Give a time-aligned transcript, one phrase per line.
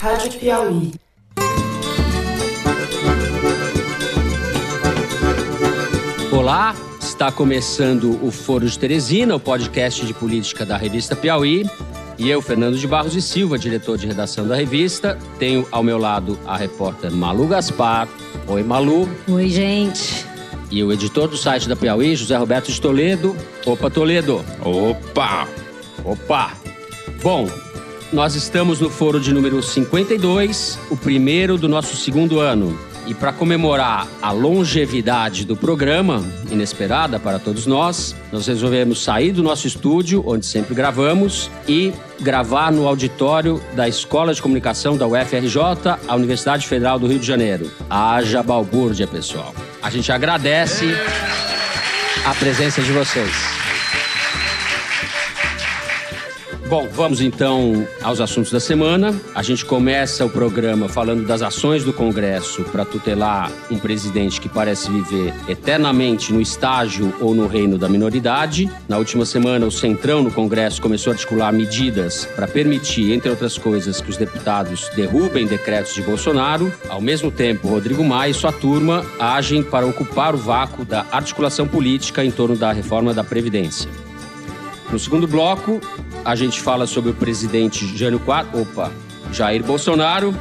[0.00, 0.92] Rádio Piauí.
[6.30, 11.64] Olá, está começando o Foro de Teresina, o podcast de política da revista Piauí.
[12.18, 15.98] E eu, Fernando de Barros e Silva, diretor de redação da revista, tenho ao meu
[15.98, 18.06] lado a repórter Malu Gaspar.
[18.46, 19.08] Oi, Malu.
[19.28, 20.26] Oi, gente.
[20.70, 23.34] E o editor do site da Piauí, José Roberto de Toledo.
[23.64, 24.44] Opa, Toledo.
[24.62, 25.48] Opa!
[26.04, 26.52] Opa!
[27.22, 27.48] Bom,
[28.12, 32.78] nós estamos no foro de número 52, o primeiro do nosso segundo ano.
[33.06, 39.44] E para comemorar a longevidade do programa, inesperada para todos nós, nós resolvemos sair do
[39.44, 45.56] nosso estúdio, onde sempre gravamos, e gravar no auditório da Escola de Comunicação da UFRJ,
[46.08, 47.70] a Universidade Federal do Rio de Janeiro.
[47.88, 49.54] Haja balbúrdia, pessoal.
[49.80, 50.86] A gente agradece
[52.24, 53.65] a presença de vocês.
[56.68, 59.14] Bom, vamos então aos assuntos da semana.
[59.36, 64.48] A gente começa o programa falando das ações do Congresso para tutelar um presidente que
[64.48, 68.68] parece viver eternamente no estágio ou no reino da minoridade.
[68.88, 73.56] Na última semana, o Centrão no Congresso começou a articular medidas para permitir, entre outras
[73.56, 76.72] coisas, que os deputados derrubem decretos de Bolsonaro.
[76.88, 81.68] Ao mesmo tempo, Rodrigo Maia e sua turma agem para ocupar o vácuo da articulação
[81.68, 84.05] política em torno da reforma da Previdência.
[84.90, 85.80] No segundo bloco,
[86.24, 88.92] a gente fala sobre o presidente Jânio Quadro, opa,
[89.32, 90.34] Jair Bolsonaro,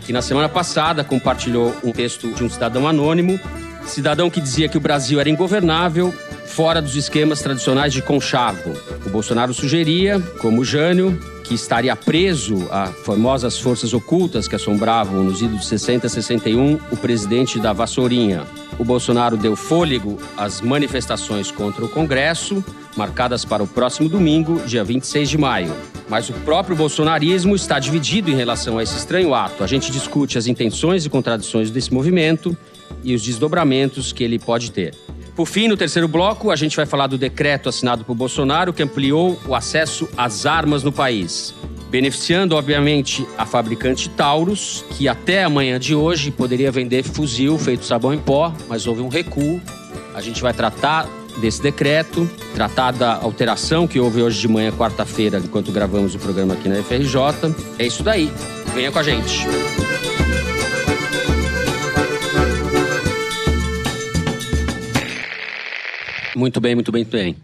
[0.00, 3.38] que na semana passada compartilhou um texto de um cidadão anônimo,
[3.84, 6.12] cidadão que dizia que o Brasil era ingovernável,
[6.46, 8.72] fora dos esquemas tradicionais de conchavo.
[9.06, 15.42] O Bolsonaro sugeria, como Jânio, que estaria preso a famosas forças ocultas que assombravam nos
[15.42, 18.44] idos de 60 e 61 o presidente da Vassourinha.
[18.78, 22.64] O Bolsonaro deu fôlego às manifestações contra o Congresso,
[22.96, 25.74] marcadas para o próximo domingo, dia 26 de maio.
[26.08, 29.62] Mas o próprio bolsonarismo está dividido em relação a esse estranho ato.
[29.62, 32.56] A gente discute as intenções e contradições desse movimento
[33.04, 34.94] e os desdobramentos que ele pode ter.
[35.34, 38.82] Por fim, no terceiro bloco, a gente vai falar do decreto assinado por Bolsonaro que
[38.82, 41.54] ampliou o acesso às armas no país.
[41.88, 48.14] Beneficiando, obviamente, a fabricante Taurus, que até amanhã de hoje poderia vender fuzil feito sabão
[48.14, 49.60] em pó, mas houve um recuo.
[50.14, 55.38] A gente vai tratar desse decreto, tratar da alteração que houve hoje de manhã, quarta-feira,
[55.38, 57.14] enquanto gravamos o programa aqui na FRJ.
[57.78, 58.30] É isso daí.
[58.74, 59.46] Venha com a gente.
[66.34, 67.36] Muito bem, muito bem, muito bem.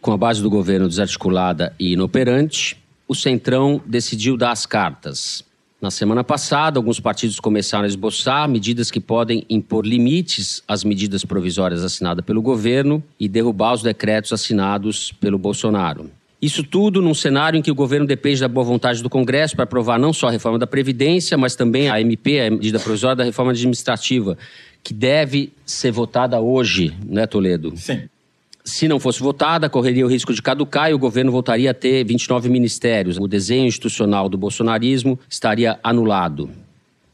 [0.00, 2.76] Com a base do governo desarticulada e inoperante,
[3.08, 5.44] o Centrão decidiu dar as cartas.
[5.84, 11.26] Na semana passada, alguns partidos começaram a esboçar medidas que podem impor limites às medidas
[11.26, 16.10] provisórias assinadas pelo governo e derrubar os decretos assinados pelo Bolsonaro.
[16.40, 19.64] Isso tudo num cenário em que o governo depende da boa vontade do Congresso para
[19.64, 23.24] aprovar não só a reforma da Previdência, mas também a MP, a medida provisória da
[23.24, 24.38] reforma administrativa,
[24.82, 27.74] que deve ser votada hoje, né, Toledo?
[27.76, 28.08] Sim.
[28.64, 32.02] Se não fosse votada, correria o risco de caducar e o governo voltaria a ter
[32.02, 33.18] 29 ministérios.
[33.18, 36.48] O desenho institucional do bolsonarismo estaria anulado.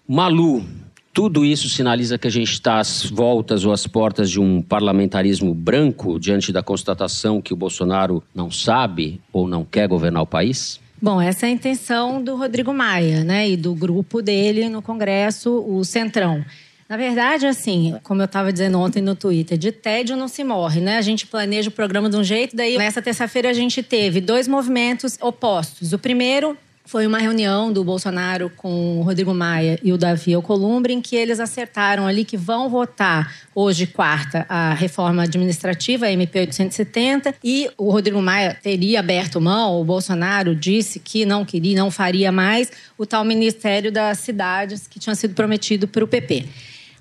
[0.06, 0.64] Malu,
[1.12, 5.52] tudo isso sinaliza que a gente está às voltas ou às portas de um parlamentarismo
[5.52, 10.78] branco diante da constatação que o Bolsonaro não sabe ou não quer governar o país?
[11.02, 15.64] Bom, essa é a intenção do Rodrigo Maia, né, e do grupo dele no Congresso,
[15.66, 16.44] o Centrão.
[16.90, 20.80] Na verdade, assim, como eu estava dizendo ontem no Twitter, de tédio não se morre,
[20.80, 20.98] né?
[20.98, 24.48] A gente planeja o programa de um jeito, daí nessa terça-feira a gente teve dois
[24.48, 25.92] movimentos opostos.
[25.92, 30.92] O primeiro foi uma reunião do Bolsonaro com o Rodrigo Maia e o Davi Alcolumbre,
[30.92, 36.40] em que eles acertaram ali que vão votar hoje, quarta, a reforma administrativa, a MP
[36.40, 41.88] 870, e o Rodrigo Maia teria aberto mão, o Bolsonaro disse que não queria, não
[41.88, 46.48] faria mais o tal Ministério das Cidades que tinha sido prometido para o PP.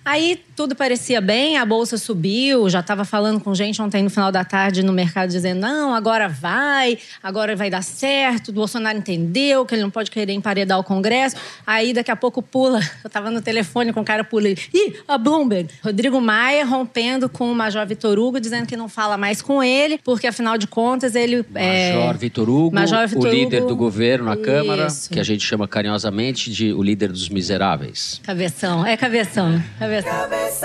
[0.09, 4.31] Aí tudo parecia bem, a bolsa subiu, já estava falando com gente ontem no final
[4.31, 8.49] da tarde no mercado dizendo: não, agora vai, agora vai dar certo.
[8.49, 11.35] O Bolsonaro entendeu que ele não pode querer emparedar o Congresso.
[11.65, 15.15] Aí daqui a pouco pula, eu estava no telefone com o cara pula, ih, a
[15.15, 15.69] Bloomberg.
[15.83, 19.99] Rodrigo Maia rompendo com o Major Vitor Hugo, dizendo que não fala mais com ele,
[20.03, 21.45] porque afinal de contas ele.
[21.53, 22.17] Major é...
[22.17, 23.67] Vitor Hugo, Major Vitor o líder Hugo...
[23.69, 24.41] do governo na Isso.
[24.41, 28.19] Câmara, que a gente chama carinhosamente de o líder dos miseráveis.
[28.23, 29.98] Cabeção, é cabeção, cabeção.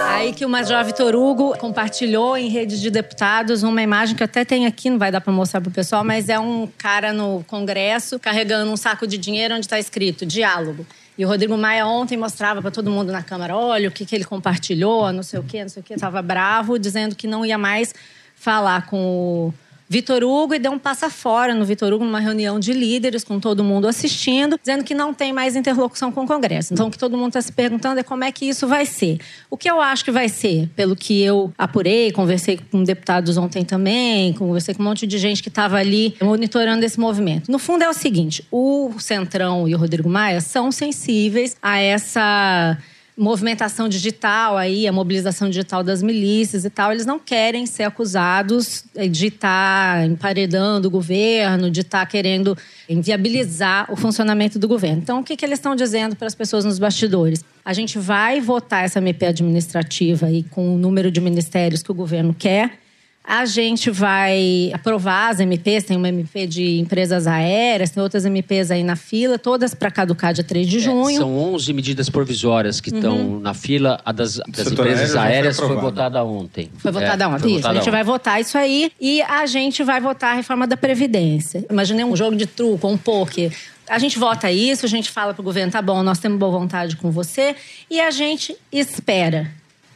[0.09, 4.45] Aí que o Major Vitor Hugo compartilhou em rede de deputados uma imagem que até
[4.45, 8.19] tenho aqui, não vai dar para mostrar pro pessoal, mas é um cara no Congresso
[8.19, 10.87] carregando um saco de dinheiro onde está escrito diálogo.
[11.17, 14.15] E o Rodrigo Maia ontem mostrava para todo mundo na Câmara, olha o que, que
[14.15, 15.95] ele compartilhou, não sei o quê, não sei o quê.
[15.95, 17.95] Estava bravo, dizendo que não ia mais
[18.35, 19.55] falar com o
[19.95, 23.39] Vitor Hugo e deu um passa fora no Vitor Hugo numa reunião de líderes com
[23.39, 26.75] todo mundo assistindo, dizendo que não tem mais interlocução com o Congresso.
[26.75, 29.21] Então, o que todo mundo está se perguntando é como é que isso vai ser.
[29.49, 33.65] O que eu acho que vai ser, pelo que eu apurei, conversei com deputados ontem
[33.65, 37.49] também, conversei com um monte de gente que estava ali monitorando esse movimento.
[37.49, 42.77] No fundo é o seguinte: o Centrão e o Rodrigo Maia são sensíveis a essa
[43.17, 48.85] movimentação digital aí, a mobilização digital das milícias e tal, eles não querem ser acusados
[49.11, 52.57] de estar tá emparedando o governo, de estar tá querendo
[52.89, 54.99] inviabilizar o funcionamento do governo.
[54.99, 57.45] Então, o que, que eles estão dizendo para as pessoas nos bastidores?
[57.65, 61.95] A gente vai votar essa MP administrativa aí com o número de ministérios que o
[61.95, 62.84] governo quer,
[63.27, 68.71] a gente vai aprovar as MPs, tem uma MP de empresas aéreas, tem outras MPs
[68.71, 71.17] aí na fila, todas para caducar dia 3 de é, junho.
[71.17, 73.41] É, são 11 medidas provisórias que estão uhum.
[73.41, 73.99] na fila.
[74.05, 76.71] A das, das empresas aéreas foi, foi, votada ontem.
[76.77, 77.59] Foi votada é, ontem, foi isso.
[77.61, 77.91] Votada a gente ontem.
[77.91, 81.65] vai votar isso aí e a gente vai votar a reforma da Previdência.
[81.71, 83.51] Imaginei um jogo de truco, um poker.
[83.89, 86.53] A gente vota isso, a gente fala para o governo, tá bom, nós temos boa
[86.53, 87.55] vontade com você,
[87.91, 89.51] e a gente espera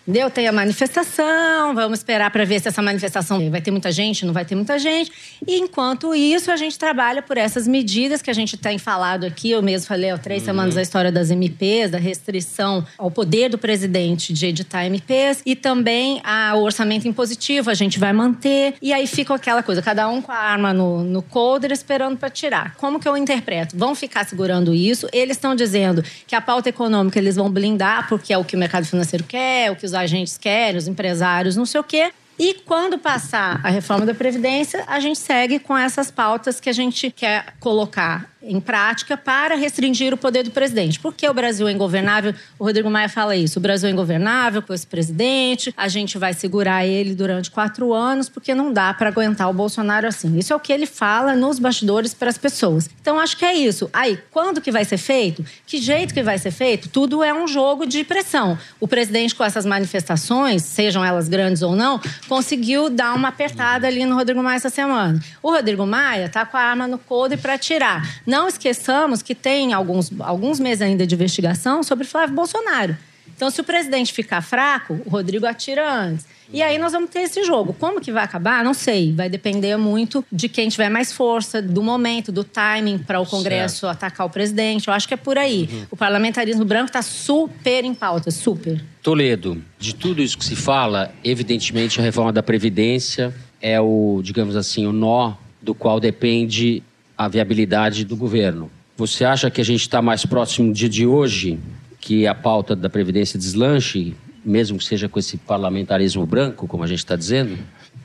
[0.08, 0.31] Entendeu?
[0.31, 4.32] Tem a manifestação, vamos esperar para ver se essa manifestação vai ter muita gente, não
[4.32, 5.12] vai ter muita gente.
[5.46, 9.50] E enquanto isso, a gente trabalha por essas medidas que a gente tem falado aqui.
[9.50, 10.46] Eu mesmo falei há três uhum.
[10.46, 15.55] semanas a história das MPs, da restrição ao poder do presidente de editar MPs e
[15.55, 16.22] também
[16.55, 18.76] o orçamento impositivo, a gente vai manter.
[18.81, 22.31] E aí fica aquela coisa, cada um com a arma no, no coldre esperando para
[22.31, 22.75] tirar.
[22.76, 23.76] Como que eu interpreto?
[23.76, 25.06] Vão ficar segurando isso.
[25.12, 28.58] Eles estão dizendo que a pauta econômica eles vão blindar, porque é o que o
[28.58, 32.12] mercado financeiro quer, o que os agentes querem, os empresários, não sei o quê.
[32.38, 36.72] E quando passar a reforma da Previdência, a gente segue com essas pautas que a
[36.72, 41.00] gente quer colocar em prática para restringir o poder do presidente.
[41.00, 44.73] Porque o Brasil é ingovernável, o Rodrigo Maia fala isso, o Brasil é ingovernável com
[44.73, 49.50] esse presidente, a gente vai segurar ele durante quatro anos, porque não dá para aguentar
[49.50, 50.38] o Bolsonaro assim.
[50.38, 52.88] Isso é o que ele fala nos bastidores para as pessoas.
[53.00, 53.90] Então, acho que é isso.
[53.93, 55.44] Aí, quando que vai ser feito?
[55.67, 56.88] Que jeito que vai ser feito?
[56.88, 58.58] Tudo é um jogo de pressão.
[58.81, 64.05] O presidente, com essas manifestações, sejam elas grandes ou não, conseguiu dar uma apertada ali
[64.05, 65.20] no Rodrigo Maia essa semana.
[65.43, 68.02] O Rodrigo Maia está com a arma no coldre para tirar.
[68.28, 72.94] Não esqueçamos que tem alguns, alguns meses ainda de investigação sobre Flávio Bolsonaro.
[73.34, 76.26] Então, se o presidente ficar fraco, o Rodrigo atira antes.
[76.52, 77.72] E aí nós vamos ter esse jogo.
[77.72, 78.62] Como que vai acabar?
[78.62, 79.14] Não sei.
[79.14, 83.86] Vai depender muito de quem tiver mais força, do momento, do timing para o Congresso
[83.86, 83.92] certo.
[83.92, 84.88] atacar o presidente.
[84.88, 85.66] Eu acho que é por aí.
[85.72, 85.86] Uhum.
[85.92, 88.84] O parlamentarismo branco está super em pauta, super.
[89.02, 94.54] Toledo, de tudo isso que se fala, evidentemente a reforma da Previdência é o, digamos
[94.54, 95.32] assim, o nó
[95.62, 96.82] do qual depende
[97.19, 98.70] a viabilidade do governo.
[98.97, 101.59] Você acha que a gente está mais próximo dia de hoje,
[102.00, 106.87] que a pauta da Previdência deslanche, mesmo que seja com esse parlamentarismo branco, como a
[106.87, 107.59] gente está dizendo?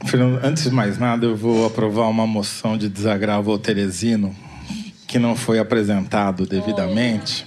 [0.06, 4.36] Fernando, antes de mais nada, eu vou aprovar uma moção de desagravo ao Teresino,
[5.08, 7.46] que não foi apresentado devidamente.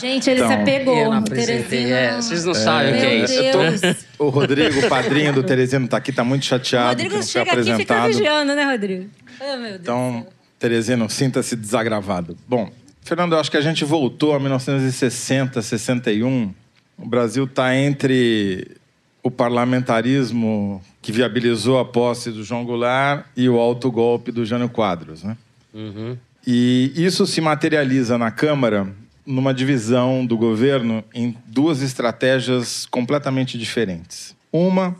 [0.00, 1.14] Gente, ele então, se apegou.
[1.14, 1.92] no Teresino.
[1.92, 4.06] É, vocês não é, sabem o que é isso.
[4.16, 6.86] Tô, o Rodrigo, o padrinho do Teresino, está aqui, está muito chateado.
[6.86, 7.80] O Rodrigo que não chega foi apresentado.
[7.80, 9.06] aqui e fica vigiando, né, Rodrigo?
[9.40, 10.26] Oh, meu Deus então,
[10.58, 12.36] Teresino, sinta-se desagravado.
[12.46, 12.70] Bom,
[13.02, 16.52] Fernando, eu acho que a gente voltou a 1960, 61.
[16.98, 18.76] O Brasil está entre
[19.22, 25.22] o parlamentarismo que viabilizou a posse do João Goulart e o autogolpe do Jânio Quadros.
[25.22, 25.36] Né?
[25.72, 26.16] Uhum.
[26.46, 28.92] E isso se materializa na Câmara
[29.24, 34.34] numa divisão do governo em duas estratégias completamente diferentes.
[34.50, 34.96] Uma,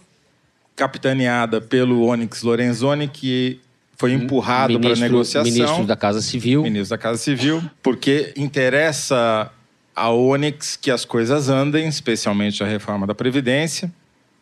[0.76, 3.60] capitaneada pelo Onyx Lorenzoni, que
[3.98, 5.52] foi empurrado para negociação.
[5.52, 6.62] Ministro da Casa Civil.
[6.62, 9.50] Ministro da Casa Civil, porque interessa
[9.94, 13.92] a Onyx que as coisas andem, especialmente a reforma da Previdência.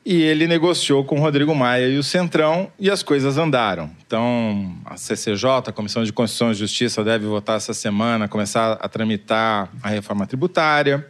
[0.05, 3.91] E ele negociou com o Rodrigo Maia e o Centrão e as coisas andaram.
[4.07, 8.89] Então, a CCJ, a Comissão de Constituição e Justiça, deve votar essa semana, começar a
[8.89, 11.09] tramitar a reforma tributária.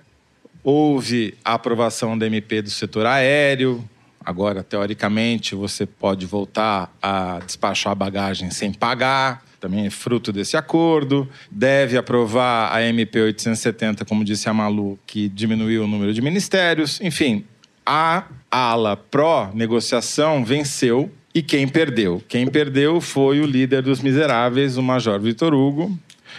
[0.63, 3.85] Houve a aprovação da MP do setor aéreo,
[4.27, 10.57] Agora, teoricamente, você pode voltar a despachar a bagagem sem pagar, também é fruto desse
[10.57, 11.29] acordo.
[11.49, 17.01] Deve aprovar a MP 870, como disse a Malu, que diminuiu o número de ministérios.
[17.01, 17.45] Enfim,
[17.87, 22.21] a ala pró-negociação venceu e quem perdeu?
[22.27, 25.97] Quem perdeu foi o líder dos miseráveis, o Major Vitor Hugo,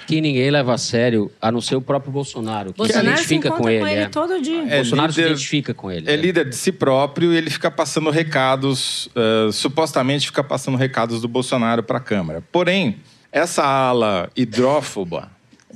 [0.07, 3.51] que ninguém leva a sério, a não ser o próprio Bolsonaro, que Bolsonaro se identifica
[3.51, 3.81] se com ele.
[3.81, 4.07] Com ele é.
[4.07, 4.63] todo dia.
[4.69, 6.09] É Bolsonaro líder, se identifica com ele.
[6.09, 10.77] É, é líder de si próprio e ele fica passando recados, uh, supostamente fica passando
[10.77, 12.41] recados do Bolsonaro para a Câmara.
[12.51, 12.99] Porém,
[13.33, 15.29] essa ala hidrófoba,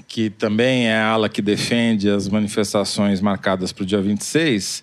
[0.08, 4.82] que também é a ala que defende as manifestações marcadas para o dia 26,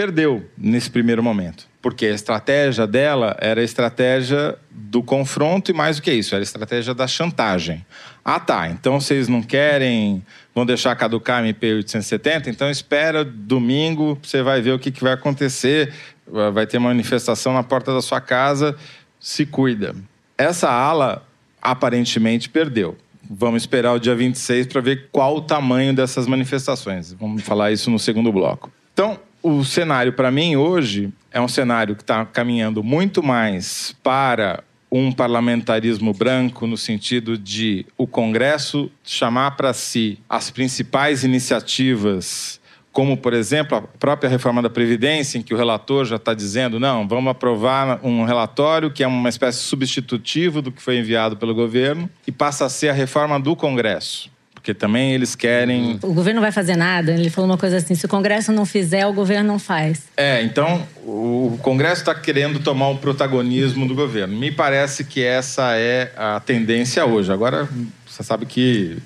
[0.00, 1.68] perdeu nesse primeiro momento.
[1.82, 6.40] Porque a estratégia dela era a estratégia do confronto e mais do que isso, era
[6.40, 7.84] a estratégia da chantagem.
[8.24, 14.18] Ah, tá, então vocês não querem, vão deixar caducar a MP 870, então espera domingo,
[14.22, 15.92] você vai ver o que, que vai acontecer,
[16.26, 18.74] vai ter manifestação na porta da sua casa,
[19.18, 19.94] se cuida.
[20.38, 21.26] Essa ala
[21.60, 22.96] aparentemente perdeu.
[23.28, 27.12] Vamos esperar o dia 26 para ver qual o tamanho dessas manifestações.
[27.12, 28.72] Vamos falar isso no segundo bloco.
[28.94, 34.62] Então, o cenário para mim hoje é um cenário que está caminhando muito mais para
[34.90, 43.16] um parlamentarismo branco no sentido de o Congresso chamar para si as principais iniciativas, como,
[43.16, 47.06] por exemplo, a própria reforma da Previdência, em que o relator já está dizendo: não,
[47.06, 52.10] vamos aprovar um relatório que é uma espécie substitutivo do que foi enviado pelo governo,
[52.26, 54.28] e passa a ser a reforma do Congresso.
[54.60, 55.98] Porque também eles querem.
[56.02, 57.12] O governo não vai fazer nada.
[57.12, 60.02] Ele falou uma coisa assim: se o Congresso não fizer, o governo não faz.
[60.14, 64.36] É, então o Congresso está querendo tomar o protagonismo do governo.
[64.36, 67.32] Me parece que essa é a tendência hoje.
[67.32, 67.66] Agora,
[68.06, 68.98] você sabe que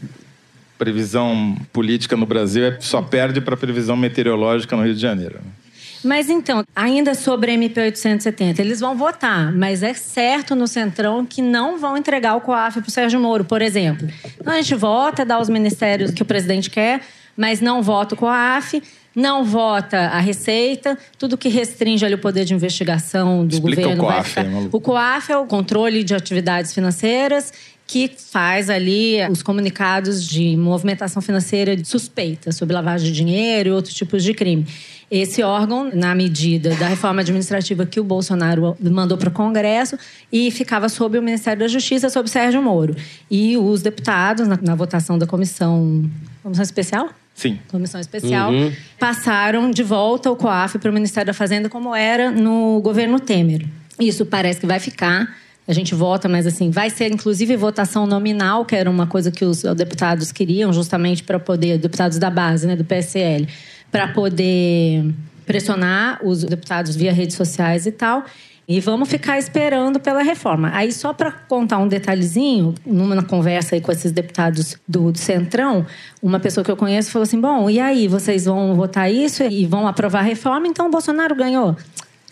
[0.76, 5.36] previsão política no Brasil é, só perde para previsão meteorológica no Rio de Janeiro.
[5.36, 5.50] Né?
[6.04, 11.24] Mas então, ainda sobre a MP 870, eles vão votar, mas é certo no Centrão
[11.24, 14.08] que não vão entregar o COAF para o Sérgio Moro, por exemplo.
[14.40, 17.00] Então a gente vota, dá os ministérios que o presidente quer,
[17.36, 18.82] mas não vota o COAF,
[19.14, 24.02] não vota a Receita, tudo que restringe ali o poder de investigação do Explica governo
[24.02, 24.76] o COAF, vai ficar.
[24.76, 27.52] o COAF é o controle de atividades financeiras
[27.86, 33.94] que faz ali os comunicados de movimentação financeira suspeita sobre lavagem de dinheiro e outros
[33.94, 34.66] tipos de crime.
[35.10, 39.98] Esse órgão, na medida da reforma administrativa que o Bolsonaro mandou para o Congresso,
[40.32, 42.96] e ficava sob o Ministério da Justiça, sob Sérgio Moro.
[43.30, 46.10] E os deputados, na, na votação da comissão.
[46.42, 47.10] Comissão especial?
[47.34, 47.58] Sim.
[47.68, 48.52] Comissão especial,
[48.98, 53.66] passaram de volta o COAF para o Ministério da Fazenda, como era no governo Temer.
[54.00, 55.36] Isso parece que vai ficar.
[55.66, 59.44] A gente vota, mas assim, vai ser inclusive votação nominal, que era uma coisa que
[59.44, 63.48] os deputados queriam, justamente para poder, deputados da base, né, do PSL,
[63.90, 65.10] para poder
[65.46, 68.24] pressionar os deputados via redes sociais e tal.
[68.66, 70.70] E vamos ficar esperando pela reforma.
[70.72, 75.84] Aí, só para contar um detalhezinho, numa conversa aí com esses deputados do, do, Centrão,
[76.22, 79.66] uma pessoa que eu conheço falou assim: Bom, e aí, vocês vão votar isso e
[79.66, 80.66] vão aprovar a reforma?
[80.66, 81.76] Então, o Bolsonaro ganhou.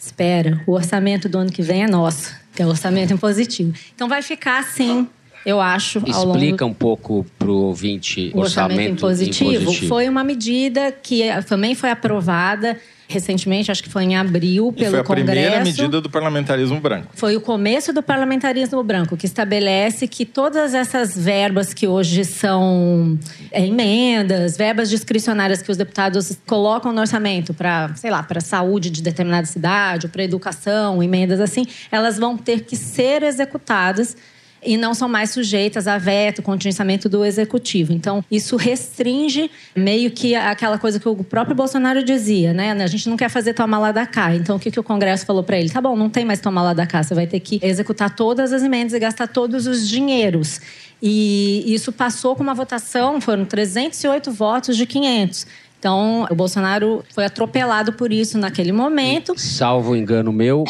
[0.04, 3.72] Espera, o orçamento do ano que vem é nosso, que é o orçamento impositivo.
[3.94, 5.06] Então, vai ficar assim.
[5.46, 5.98] Eu acho.
[5.98, 6.72] ao Explica longo...
[6.72, 9.88] um pouco para o ouvinte O orçamento, orçamento impositivo, impositivo.
[9.88, 12.78] foi uma medida que também foi aprovada
[13.12, 15.26] recentemente, acho que foi em abril, E pelo foi a Congresso.
[15.26, 17.08] primeira medida do parlamentarismo branco.
[17.14, 23.18] Foi o começo do parlamentarismo branco, que estabelece que todas essas verbas que hoje são
[23.50, 28.90] é, emendas, verbas discricionárias que os deputados colocam no orçamento para, sei lá, para saúde
[28.90, 34.16] de determinada cidade, para educação, emendas assim, elas vão ter que ser executadas
[34.64, 37.92] e não são mais sujeitas a veto, contingenciamento do executivo.
[37.92, 42.72] Então, isso restringe meio que aquela coisa que o próprio Bolsonaro dizia, né?
[42.72, 44.34] A gente não quer fazer toma lá da cá.
[44.34, 45.70] Então, o que, que o Congresso falou para ele?
[45.70, 48.52] Tá bom, não tem mais toma lá da cá, você vai ter que executar todas
[48.52, 50.60] as emendas e gastar todos os dinheiros.
[51.02, 55.46] E isso passou com uma votação, foram 308 votos de 500.
[55.82, 59.34] Então, o Bolsonaro foi atropelado por isso naquele momento.
[59.36, 60.62] Salvo engano meu,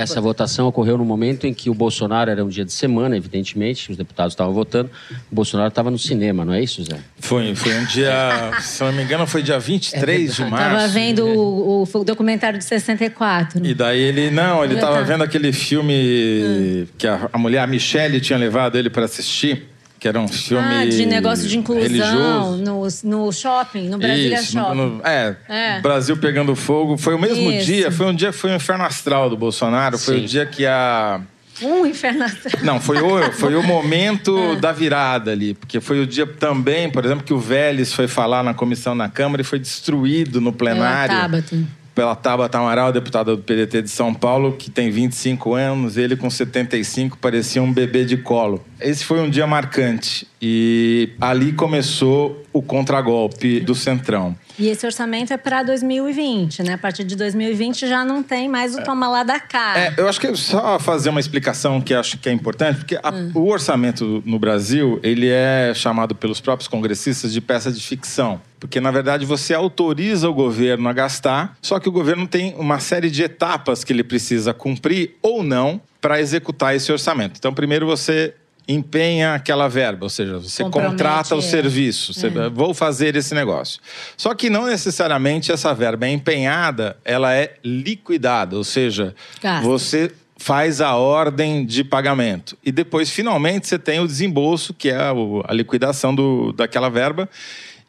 [0.00, 3.90] essa votação ocorreu no momento em que o Bolsonaro era um dia de semana, evidentemente,
[3.90, 4.90] os deputados estavam votando.
[5.30, 6.98] O Bolsonaro estava no cinema, não é isso, Zé?
[7.18, 8.12] Foi, foi um dia,
[8.60, 10.66] se não me engano, foi dia 23 de março.
[10.66, 13.64] Estava vendo o, o documentário de 64.
[13.64, 15.06] E daí ele, não, ele estava tava.
[15.06, 19.69] vendo aquele filme que a, a mulher, a Michelle, tinha levado ele para assistir,
[20.00, 22.56] que era um filme Ah, de negócio de inclusão religioso.
[23.04, 24.74] no, no shopping, no Brasília Isso, Shopping.
[24.76, 25.80] no- é, É.
[25.80, 26.96] Brasil pegando fogo.
[26.96, 27.66] Foi o mesmo Isso.
[27.66, 29.98] dia, foi um dia que foi o inferno astral do Bolsonaro.
[29.98, 30.24] Foi Sim.
[30.24, 31.20] o dia que a.
[31.62, 32.64] Um inferno astral.
[32.64, 34.56] Não, foi o, foi o momento É.
[34.56, 35.52] da virada ali.
[35.52, 39.10] Porque foi o dia também, por exemplo, que o Vélez foi falar na comissão na
[39.10, 41.14] Câmara e foi destruído no plenário.
[41.14, 41.58] Tabata.
[41.94, 46.30] Pela Tabata Amaral, deputada do PDT de São Paulo, que tem 25 anos, ele com
[46.30, 48.64] 75 parecia um bebê de colo.
[48.80, 54.36] Esse foi um dia marcante e ali começou o contragolpe do Centrão.
[54.60, 56.74] E esse orçamento é para 2020, né?
[56.74, 59.72] A partir de 2020 já não tem mais o toma lá da cá.
[59.78, 63.10] É, eu acho que só fazer uma explicação que acho que é importante, porque a-
[63.34, 68.38] o orçamento no Brasil, ele é chamado pelos próprios congressistas de peça de ficção.
[68.60, 72.78] Porque, na verdade, você autoriza o governo a gastar, só que o governo tem uma
[72.78, 77.36] série de etapas que ele precisa cumprir ou não para executar esse orçamento.
[77.38, 78.34] Então, primeiro você
[78.68, 81.42] empenha aquela verba, ou seja, você contrata o é.
[81.42, 83.80] serviço, você, vou fazer esse negócio.
[84.16, 89.66] Só que não necessariamente essa verba é empenhada, ela é liquidada, ou seja, Gasta.
[89.66, 92.56] você faz a ordem de pagamento.
[92.64, 97.28] E depois, finalmente, você tem o desembolso, que é a liquidação do, daquela verba.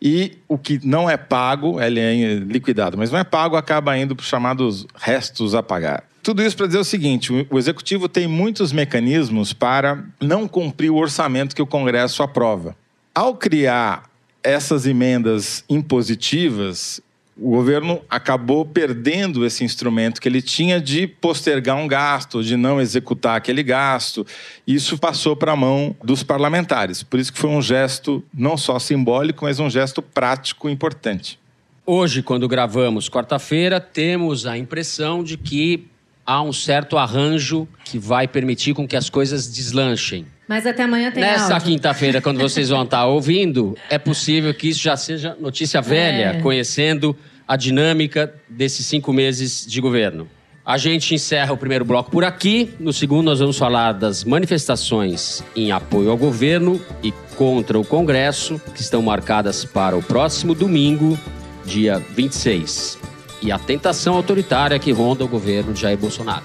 [0.02, 4.16] E o que não é pago, ele é liquidado, mas não é pago, acaba indo
[4.16, 6.04] para os chamados restos a pagar.
[6.24, 10.98] Tudo isso para dizer o seguinte: o- executivo tem muitos mecanismos para não cumprir o
[10.98, 12.76] orçamento que o Congresso aprova.
[13.14, 14.10] Ao criar
[14.44, 17.02] essas emendas impositivas,
[17.38, 22.80] o governo acabou perdendo esse instrumento que ele tinha de postergar um gasto, de não
[22.80, 24.26] executar aquele gasto.
[24.68, 27.02] Isso passou para a mão dos parlamentares.
[27.02, 31.40] Por isso que foi um gesto não só simbólico, mas um gesto prático importante.
[31.86, 35.88] Hoje, quando gravamos quarta-feira, temos a impressão de que
[36.26, 40.26] há um certo arranjo que vai permitir com que as coisas deslanchem.
[40.48, 44.82] Mas até amanhã tem Nessa quinta-feira, quando vocês vão estar ouvindo, é possível que isso
[44.82, 46.42] já seja notícia velha, É.
[46.42, 47.16] conhecendo
[47.48, 50.28] a dinâmica desses cinco meses de governo.
[50.64, 52.72] A gente encerra o primeiro bloco por aqui.
[52.80, 58.62] No segundo, nós vamos falar das manifestações em apoio ao governo e contra o Congresso,
[58.76, 61.18] que estão marcadas para o próximo domingo,
[61.66, 63.00] dia 26.
[63.42, 66.44] E a tentação autoritária que ronda o governo de Jair Bolsonaro.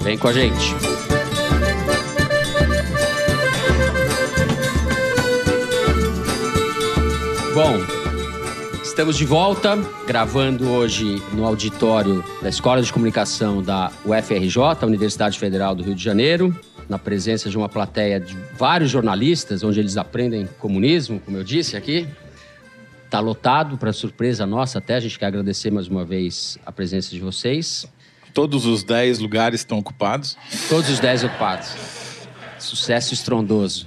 [0.00, 0.74] Vem com a gente.
[7.54, 7.78] Bom,
[8.82, 15.74] estamos de volta, gravando hoje no auditório da Escola de Comunicação da UFRJ, Universidade Federal
[15.74, 20.48] do Rio de Janeiro, na presença de uma plateia de vários jornalistas, onde eles aprendem
[20.58, 22.08] comunismo, como eu disse aqui.
[23.12, 27.10] Está lotado, para surpresa nossa até, a gente quer agradecer mais uma vez a presença
[27.10, 27.86] de vocês.
[28.32, 30.34] Todos os 10 lugares estão ocupados.
[30.66, 31.74] Todos os 10 ocupados.
[32.58, 33.86] Sucesso estrondoso.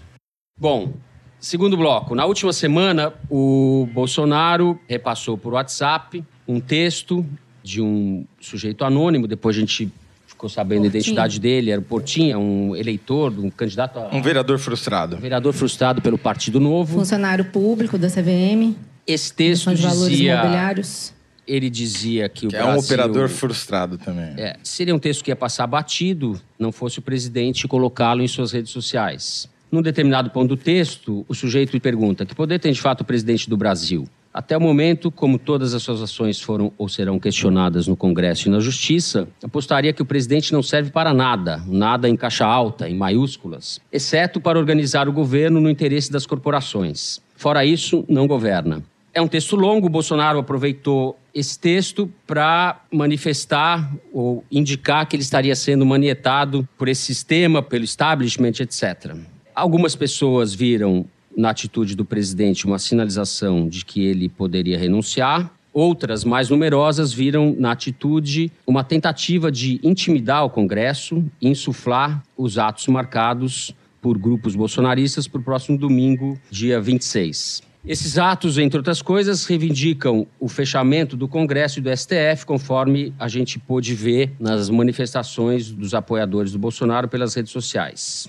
[0.56, 0.94] Bom,
[1.40, 2.14] segundo bloco.
[2.14, 7.26] Na última semana, o Bolsonaro repassou por WhatsApp um texto
[7.64, 9.28] de um sujeito anônimo.
[9.28, 9.92] Depois a gente
[10.28, 11.00] ficou sabendo a Portinho.
[11.02, 11.72] identidade dele.
[11.72, 15.18] Era o Portinha, um eleitor, um candidato a Um vereador frustrado.
[15.18, 17.00] vereador frustrado pelo Partido Novo.
[17.00, 18.76] Funcionário público da CVM,
[19.08, 20.34] Esse texto de Valores dizia...
[20.34, 21.14] Imobiliários.
[21.48, 22.86] Ele dizia que o Que é um Brasil...
[22.86, 24.34] operador frustrado também.
[24.36, 28.52] É, seria um texto que ia passar batido, não fosse o presidente colocá-lo em suas
[28.52, 29.48] redes sociais.
[29.72, 33.06] Num determinado ponto do texto, o sujeito lhe pergunta: que poder tem de fato o
[33.06, 34.08] presidente do Brasil?
[34.34, 38.52] Até o momento, como todas as suas ações foram ou serão questionadas no Congresso e
[38.52, 42.96] na Justiça, apostaria que o presidente não serve para nada, nada em caixa alta, em
[42.96, 47.22] maiúsculas, exceto para organizar o governo no interesse das corporações.
[47.36, 48.84] Fora isso, não governa.
[49.16, 55.56] É um texto longo, Bolsonaro aproveitou esse texto para manifestar ou indicar que ele estaria
[55.56, 59.16] sendo manietado por esse sistema, pelo establishment, etc.
[59.56, 65.50] Algumas pessoas viram na atitude do presidente uma sinalização de que ele poderia renunciar.
[65.72, 72.86] Outras, mais numerosas, viram na atitude uma tentativa de intimidar o Congresso insuflar os atos
[72.88, 77.75] marcados por grupos bolsonaristas para o próximo domingo, dia 26.
[77.88, 83.28] Esses atos, entre outras coisas, reivindicam o fechamento do Congresso e do STF, conforme a
[83.28, 88.28] gente pôde ver nas manifestações dos apoiadores do Bolsonaro pelas redes sociais.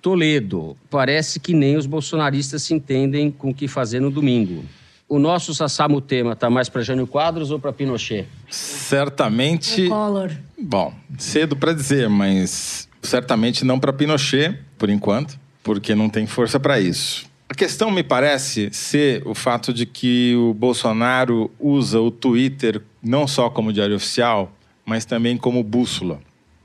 [0.00, 4.64] Toledo, parece que nem os bolsonaristas se entendem com o que fazer no domingo.
[5.08, 8.28] O nosso Sassamutema está mais para Jânio Quadros ou para Pinochet?
[8.48, 9.88] Certamente.
[9.88, 10.30] Collor.
[10.56, 16.60] Bom, cedo para dizer, mas certamente não para Pinochet, por enquanto, porque não tem força
[16.60, 17.26] para isso.
[17.54, 23.28] A questão me parece ser o fato de que o Bolsonaro usa o Twitter não
[23.28, 24.52] só como diário oficial,
[24.84, 26.20] mas também como bússola.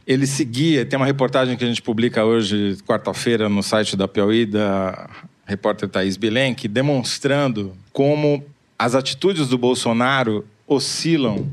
[0.07, 4.47] Ele seguia, tem uma reportagem que a gente publica hoje, quarta-feira, no site da Piauí,
[4.47, 5.07] da
[5.45, 8.43] repórter Thaís Bilenque, demonstrando como
[8.77, 11.51] as atitudes do Bolsonaro oscilam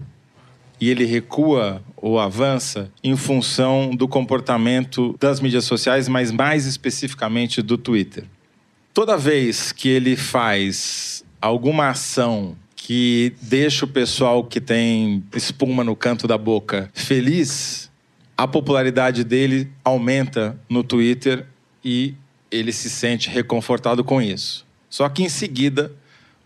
[0.81, 7.61] e ele recua ou avança em função do comportamento das mídias sociais, mas mais especificamente
[7.61, 8.25] do Twitter.
[8.97, 15.95] Toda vez que ele faz alguma ação que deixa o pessoal que tem espuma no
[15.95, 17.91] canto da boca feliz,
[18.35, 21.45] a popularidade dele aumenta no Twitter
[21.85, 22.15] e
[22.51, 24.67] ele se sente reconfortado com isso.
[24.89, 25.93] Só que em seguida,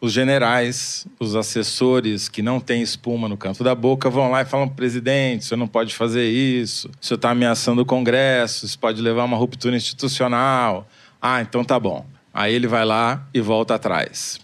[0.00, 4.44] os generais, os assessores que não têm espuma no canto da boca vão lá e
[4.44, 9.22] falam: presidente, você não pode fazer isso, senhor está ameaçando o Congresso, isso pode levar
[9.22, 10.88] a uma ruptura institucional.
[11.22, 12.04] Ah, então tá bom.
[12.32, 14.40] Aí ele vai lá e volta atrás.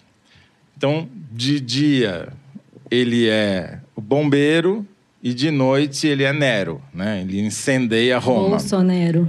[0.75, 2.29] Então, de dia,
[2.91, 4.85] ele é o bombeiro
[5.23, 7.21] e de noite ele é Nero, né?
[7.21, 8.49] Ele incendeia Roma.
[8.49, 9.27] Bolsonaro.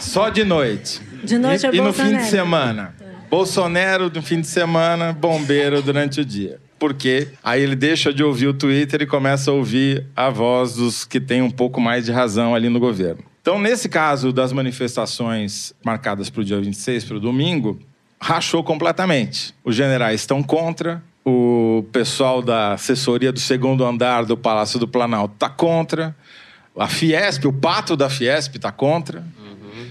[0.00, 1.00] Só de noite.
[1.22, 2.94] De noite e, é E no fim de semana.
[3.28, 6.58] Bolsonaro no fim de semana, bombeiro durante o dia.
[6.78, 11.04] Porque aí ele deixa de ouvir o Twitter e começa a ouvir a voz dos
[11.04, 13.29] que têm um pouco mais de razão ali no governo.
[13.40, 17.78] Então, nesse caso das manifestações marcadas para o dia 26, para o domingo,
[18.20, 19.54] rachou completamente.
[19.64, 25.34] Os generais estão contra, o pessoal da assessoria do segundo andar do Palácio do Planalto
[25.34, 26.14] está contra,
[26.76, 29.24] a Fiesp, o pato da Fiesp está contra.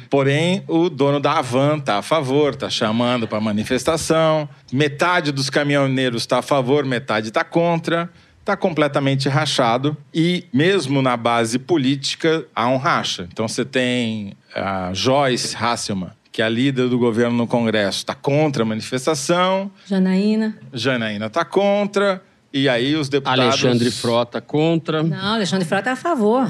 [0.10, 4.50] Porém, o dono da Avan está a favor, está chamando para manifestação.
[4.72, 8.10] Metade dos caminhoneiros está a favor, metade está contra.
[8.50, 9.96] Está completamente rachado.
[10.12, 13.30] E, mesmo na base política, há um racha.
[13.32, 18.16] Então, você tem a Joyce Hasselman, que é a líder do governo no Congresso, está
[18.16, 19.70] contra a manifestação.
[19.86, 20.58] Janaína.
[20.74, 22.24] Janaína está contra.
[22.52, 23.40] E aí, os deputados.
[23.40, 25.04] Alexandre Frota contra.
[25.04, 26.50] Não, Alexandre Frota é a favor.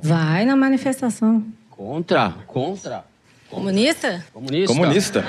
[0.00, 1.44] Vai na manifestação.
[1.68, 2.32] Contra?
[2.46, 3.04] Contra?
[3.50, 4.24] Comunista?
[4.32, 4.72] Comunista?
[4.72, 5.24] Comunista.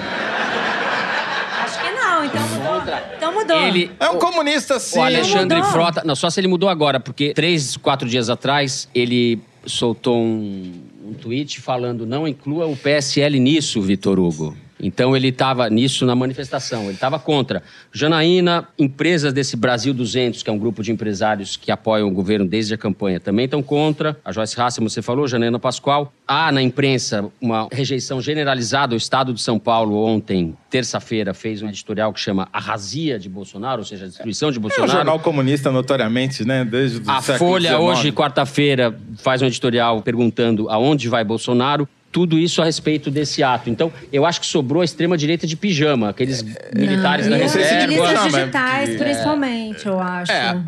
[3.41, 3.61] Mudou.
[3.67, 4.99] Ele, É um comunista, sim.
[4.99, 5.61] O Alexandre.
[5.63, 6.03] Frota.
[6.05, 10.73] Não, só se ele mudou agora, porque três, quatro dias atrás ele soltou um,
[11.05, 14.55] um tweet falando: não inclua o PSL nisso, Vitor Hugo.
[14.81, 17.61] Então ele estava nisso na manifestação, ele estava contra.
[17.93, 22.47] Janaína, empresas desse Brasil 200, que é um grupo de empresários que apoiam o governo
[22.47, 24.17] desde a campanha, também estão contra.
[24.25, 26.11] A Joyce Hasselman, você falou, Janaína Pascoal.
[26.27, 28.93] Há na imprensa uma rejeição generalizada.
[28.93, 33.29] O Estado de São Paulo, ontem, terça-feira, fez um editorial que chama A Razia de
[33.29, 34.91] Bolsonaro, ou seja, a destruição de É um Bolsonaro.
[34.91, 36.63] jornal comunista, notoriamente, né?
[36.65, 37.81] Desde o A Folha, XIX.
[37.83, 41.87] hoje, quarta-feira, faz um editorial perguntando aonde vai Bolsonaro.
[42.11, 43.69] Tudo isso a respeito desse ato.
[43.69, 46.43] Então, eu acho que sobrou a extrema-direita de pijama, aqueles
[46.75, 47.87] militares da e se de reserva.
[47.87, 50.31] pijama, digitais, porque- principalmente, eu acho.
[50.31, 50.61] É.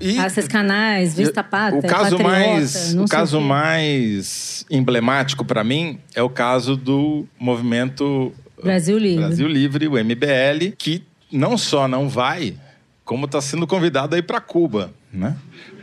[0.00, 3.44] E Esses canais, Vista Pátria, o caso Patriota, mais não o caso quê.
[3.44, 8.32] mais emblemático para mim é o caso do movimento
[8.62, 9.24] Brasil Livre.
[9.24, 12.54] Brasil Livre, o MBL, que não só não vai,
[13.04, 15.34] como está sendo convidado a ir para Cuba, né?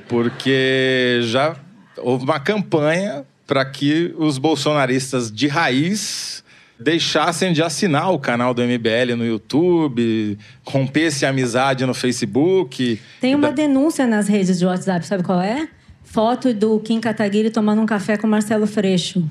[0.08, 1.56] Porque já
[1.98, 6.44] houve uma campanha para que os bolsonaristas de raiz
[6.80, 13.00] deixassem de assinar o canal do MBL no YouTube, rompesse a amizade no Facebook.
[13.22, 15.68] Tem uma denúncia nas redes de WhatsApp, sabe qual é?
[16.04, 19.24] Foto do Kim Kataguiri tomando um café com Marcelo Freixo.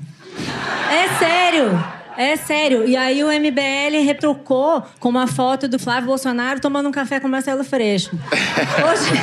[0.91, 2.03] É sério!
[2.15, 2.87] É sério.
[2.87, 7.27] E aí o MBL retrucou com uma foto do Flávio Bolsonaro tomando um café com
[7.27, 8.11] Marcelo Freixo.
[8.87, 9.19] Hoje.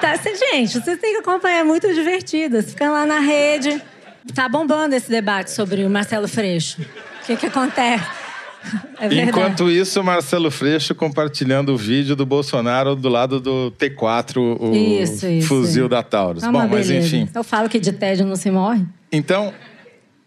[0.00, 2.60] Tá, gente, vocês têm que acompanhar, é muito divertido.
[2.60, 3.82] Você fica lá na rede.
[4.34, 6.80] Tá bombando esse debate sobre o Marcelo Freixo.
[7.22, 8.04] O que, que acontece?
[9.00, 9.22] É.
[9.24, 14.74] Enquanto isso, o Marcelo Freixo compartilhando o vídeo do Bolsonaro do lado do T4, o
[14.74, 15.48] Isso, isso.
[15.48, 16.44] fuzil da Taurus.
[16.44, 17.16] É Bom, mas beleza.
[17.16, 17.28] enfim.
[17.34, 18.84] Eu falo que de tédio não se morre.
[19.10, 19.52] Então,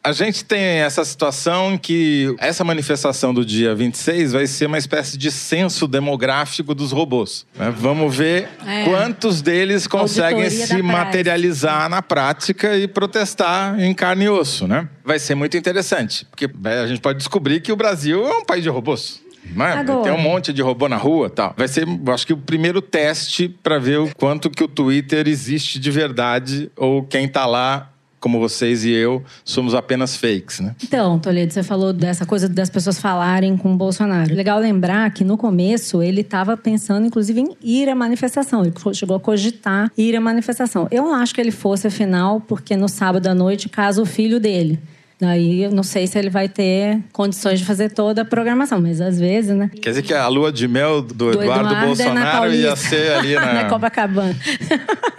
[0.06, 4.78] a gente tem essa situação em que essa manifestação do dia 26 vai ser uma
[4.78, 7.46] espécie de censo demográfico dos robôs.
[7.56, 7.74] né?
[7.76, 8.84] Vamos ver É.
[8.86, 14.88] quantos deles conseguem Auditoria se materializar na prática e protestar em carne e osso, né?
[15.04, 18.46] Vai ser muito interessante, porque vai- a gente pode descobrir que o Brasil é um
[18.46, 19.22] país de robôs.
[19.56, 19.74] Né?
[19.74, 20.02] Agora.
[20.04, 21.54] Tem um monte de robô na rua tal.
[21.56, 25.28] Vai ser, eu acho que, o primeiro teste para ver o quanto que o Twitter
[25.28, 27.92] existe de verdade ou quem tá lá
[28.26, 30.76] como vocês e eu, somos apenas fakes, né?
[30.84, 34.34] Então, Toledo, você falou dessa coisa das pessoas falarem com o Bolsonaro.
[34.34, 38.66] Legal lembrar que no começo ele estava pensando, inclusive, em ir à manifestação.
[38.66, 40.88] Ele chegou a cogitar ir à manifestação.
[40.90, 44.40] Eu não acho que ele fosse, afinal, porque no sábado à noite casa o filho
[44.40, 44.80] dele.
[45.22, 49.00] Daí eu não sei se ele vai ter condições de fazer toda a programação, mas
[49.00, 49.70] às vezes, né?
[49.82, 52.76] Quer dizer que a lua de mel do, do Eduardo, é na Bolsonaro ia Paulista.
[52.76, 53.54] ser ali na...
[53.54, 54.36] na Copacabana.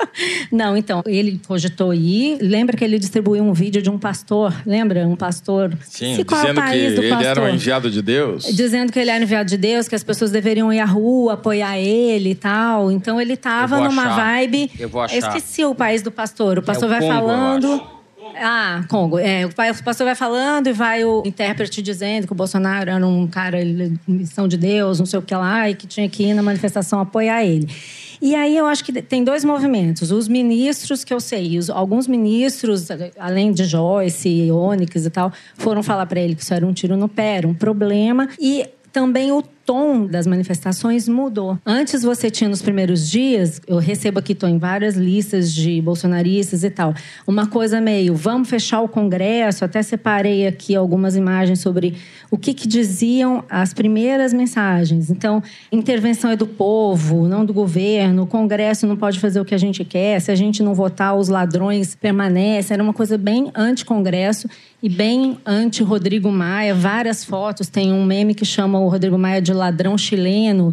[0.50, 2.38] Não, então, ele cogitou ir.
[2.40, 4.54] Lembra que ele distribuiu um vídeo de um pastor?
[4.64, 5.06] Lembra?
[5.06, 5.76] Um pastor.
[5.84, 7.54] Sim, é dizendo que ele era um pastor?
[7.54, 8.44] enviado de Deus.
[8.44, 11.78] Dizendo que ele era enviado de Deus, que as pessoas deveriam ir à rua, apoiar
[11.78, 12.90] ele e tal.
[12.90, 14.16] Então ele tava numa achar.
[14.16, 14.70] vibe.
[14.78, 15.16] Eu vou achar.
[15.16, 16.58] esqueci o país do pastor.
[16.58, 17.82] O pastor o vai Congo, falando.
[18.36, 19.18] Ah, Congo.
[19.18, 23.26] É, o pastor vai falando e vai o intérprete dizendo que o Bolsonaro era um
[23.26, 23.58] cara,
[24.06, 27.00] missão de Deus, não sei o que lá, e que tinha que ir na manifestação
[27.00, 27.68] apoiar ele.
[28.20, 30.10] E aí eu acho que tem dois movimentos.
[30.10, 35.82] Os ministros, que eu sei, os- alguns ministros, além de Joyce, Onyx e tal, foram
[35.82, 38.28] falar para ele que isso era um tiro no pé, era um problema.
[38.40, 41.58] E também o tom das manifestações mudou.
[41.66, 46.62] Antes você tinha nos primeiros dias, eu recebo aqui, estou em várias listas de bolsonaristas
[46.62, 46.94] e tal,
[47.26, 51.96] uma coisa meio, vamos fechar o Congresso, até separei aqui algumas imagens sobre
[52.30, 55.10] o que, que diziam as primeiras mensagens.
[55.10, 59.54] Então, intervenção é do povo, não do governo, o Congresso não pode fazer o que
[59.54, 62.74] a gente quer, se a gente não votar, os ladrões permanecem.
[62.74, 64.48] Era uma coisa bem anti-Congresso
[64.82, 66.74] e bem anti-Rodrigo Maia.
[66.74, 70.72] Várias fotos, tem um meme que chama o Rodrigo Maia de ladrão chileno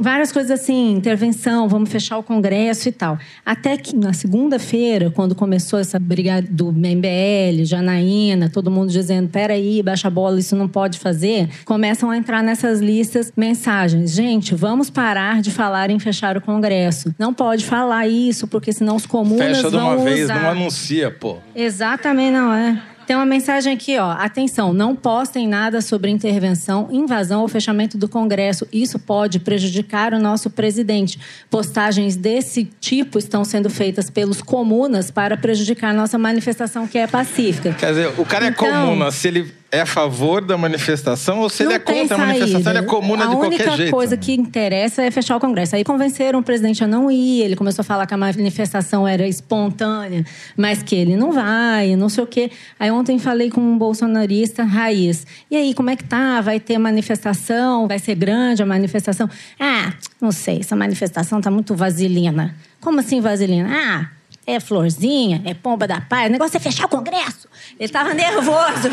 [0.00, 3.18] várias coisas assim, intervenção, vamos fechar o Congresso e tal.
[3.44, 9.82] Até que na segunda-feira, quando começou essa briga do MBL, Janaína, todo mundo dizendo: peraí,
[9.82, 14.12] baixa a bola, isso não pode fazer, começam a entrar nessas listas mensagens.
[14.12, 17.14] Gente, vamos parar de falar em fechar o Congresso.
[17.18, 20.42] Não pode falar isso, porque senão os comunas Fecha de vão uma vez, usar.
[20.42, 21.38] não anuncia, pô.
[21.54, 22.82] Exatamente, não é.
[23.06, 24.12] Tem uma mensagem aqui, ó.
[24.12, 28.66] Atenção, não postem nada sobre intervenção, invasão ou fechamento do Congresso.
[28.72, 31.18] Isso pode prejudicar o nosso presidente.
[31.50, 37.72] Postagens desse tipo estão sendo feitas pelos comunas para prejudicar nossa manifestação, que é pacífica.
[37.74, 41.48] Quer dizer, o cara Então- é comuna, se ele é a favor da manifestação ou
[41.48, 43.76] se ele Não é tem contra a manifestação, ele é comuna a de qualquer única
[43.76, 43.90] jeito.
[43.90, 45.74] coisa que interessa é fechar o Congresso.
[45.76, 49.26] Aí convenceram o presidente a não ir, ele começou a falar que a manifestação era
[49.26, 50.24] espontânea,
[50.56, 52.50] mas que ele não vai, não sei o quê.
[52.78, 55.26] Aí ontem falei com um bolsonarista raiz.
[55.50, 56.40] E aí, como é que tá?
[56.40, 57.88] Vai ter manifestação?
[57.88, 59.28] Vai ser grande a manifestação?
[59.58, 62.54] Ah, não sei, essa manifestação tá muito vaselina.
[62.80, 63.68] Como assim vaselina?
[63.72, 64.08] Ah,
[64.46, 67.48] é florzinha, é pomba da paz, o negócio é fechar o Congresso.
[67.78, 68.90] Ele estava nervoso.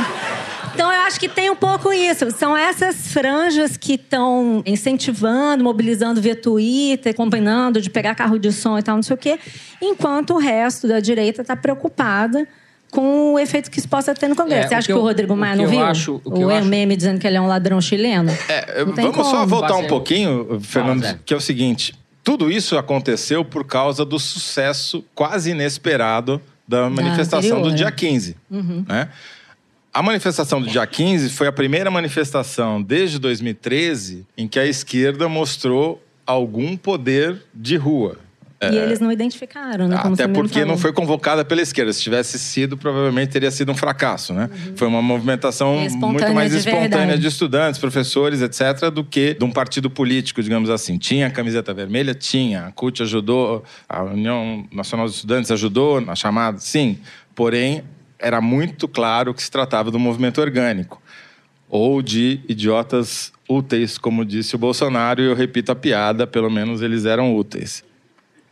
[0.74, 2.30] Então, eu acho que tem um pouco isso.
[2.32, 8.78] São essas franjas que estão incentivando, mobilizando via Twitter, combinando de pegar carro de som
[8.78, 9.40] e tal, não sei o quê,
[9.82, 12.48] enquanto o resto da direita está preocupada
[12.90, 14.66] com o efeito que isso possa ter no Congresso.
[14.66, 15.82] É, Você acha que que, eu- o Rodrigo Maia que não eu viu?
[15.82, 18.30] acho- o que o acho- meme dizendo que ele é um ladrão chileno?
[18.50, 19.48] É, vamos só como.
[19.48, 25.06] voltar um pouquinho, Fernando, que é o seguinte: tudo isso aconteceu por causa do sucesso
[25.16, 27.92] quase inesperado da manifestação anterior, do dia é.
[27.92, 28.36] 15.
[28.50, 29.08] Né?
[29.94, 35.28] A manifestação do dia 15 foi a primeira manifestação desde 2013 em que a esquerda
[35.28, 38.18] mostrou algum poder de rua.
[38.62, 39.98] E eles não identificaram, né?
[39.98, 41.92] Como Até porque não foi convocada pela esquerda.
[41.92, 44.50] Se tivesse sido, provavelmente teria sido um fracasso, né?
[44.76, 46.12] Foi uma movimentação Uhum.
[46.12, 47.22] Muito mais de espontânea verdade.
[47.22, 51.00] de estudantes, professores, etc., do que de um partido político, digamos assim.
[51.00, 52.14] Tinha a camiseta vermelha?
[52.14, 52.68] Tinha.
[52.68, 56.60] A CUT ajudou, a União Nacional dos Estudantes ajudou na chamada?
[56.60, 57.00] Sim.
[57.34, 57.84] Porém,
[58.22, 61.02] era muito claro que se tratava um movimento orgânico.
[61.68, 66.82] Ou de idiotas úteis, como disse o Bolsonaro, e eu repito a piada, pelo menos
[66.82, 67.84] eles eram úteis.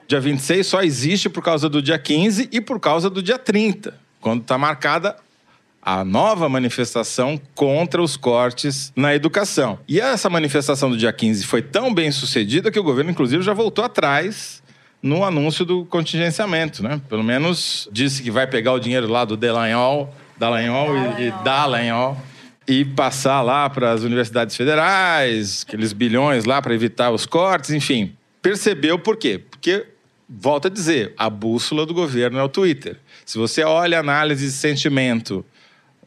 [0.07, 3.93] Dia 26 só existe por causa do dia 15 e por causa do dia 30,
[4.19, 5.15] quando está marcada
[5.81, 9.79] a nova manifestação contra os cortes na educação.
[9.87, 13.53] E essa manifestação do dia 15 foi tão bem sucedida que o governo, inclusive, já
[13.53, 14.61] voltou atrás
[15.01, 17.01] no anúncio do contingenciamento, né?
[17.09, 22.17] Pelo menos disse que vai pegar o dinheiro lá do Delanhol, Dallagnol e, e Dallagnol
[22.67, 28.13] e passar lá para as universidades federais, aqueles bilhões lá para evitar os cortes, enfim.
[28.41, 29.41] Percebeu por quê?
[29.49, 29.87] Porque,
[30.29, 32.97] volto a dizer, a bússola do governo é o Twitter.
[33.25, 35.43] Se você olha a análise de sentimento